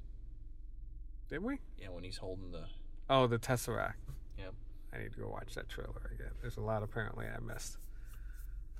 Did 1.29 1.43
we? 1.43 1.59
Yeah, 1.79 1.89
when 1.91 2.05
he's 2.05 2.17
holding 2.17 2.51
the 2.51 2.65
Oh, 3.11 3.27
the 3.27 3.39
Tesseract. 3.39 3.95
Yep. 4.39 4.55
I 4.95 4.99
need 4.99 5.13
to 5.13 5.19
go 5.21 5.29
watch 5.29 5.55
that 5.55 5.69
trailer 5.69 6.11
again. 6.15 6.31
There's 6.41 6.57
a 6.57 6.61
lot 6.63 6.83
apparently 6.83 7.27
I 7.27 7.39
missed. 7.41 7.77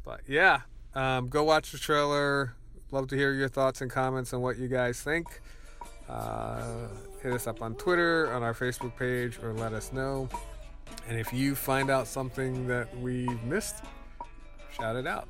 But 0.05 0.21
yeah, 0.27 0.61
um, 0.95 1.29
go 1.29 1.43
watch 1.45 1.73
the 1.73 1.79
trailer. 1.79 2.55
Love 2.91 3.09
to 3.09 3.17
hear 3.17 3.33
your 3.35 3.49
thoughts 3.49 3.81
and 3.83 3.91
comments 3.91 4.33
on 4.33 4.41
what 4.41 4.57
you 4.57 4.69
guys 4.69 5.03
think. 5.03 5.41
Uh, 6.09 6.89
hit 7.25 7.33
us 7.33 7.47
up 7.47 7.63
on 7.63 7.75
Twitter, 7.77 8.31
on 8.35 8.43
our 8.43 8.53
Facebook 8.53 8.95
page, 8.99 9.39
or 9.43 9.55
let 9.55 9.73
us 9.73 9.93
know. 9.95 10.29
And 11.09 11.19
if 11.19 11.33
you 11.33 11.55
find 11.55 11.91
out 11.91 12.07
something 12.07 12.69
that 12.69 12.95
we 12.99 13.27
missed, 13.47 13.77
shout 14.77 14.95
it 14.95 15.07
out. 15.07 15.27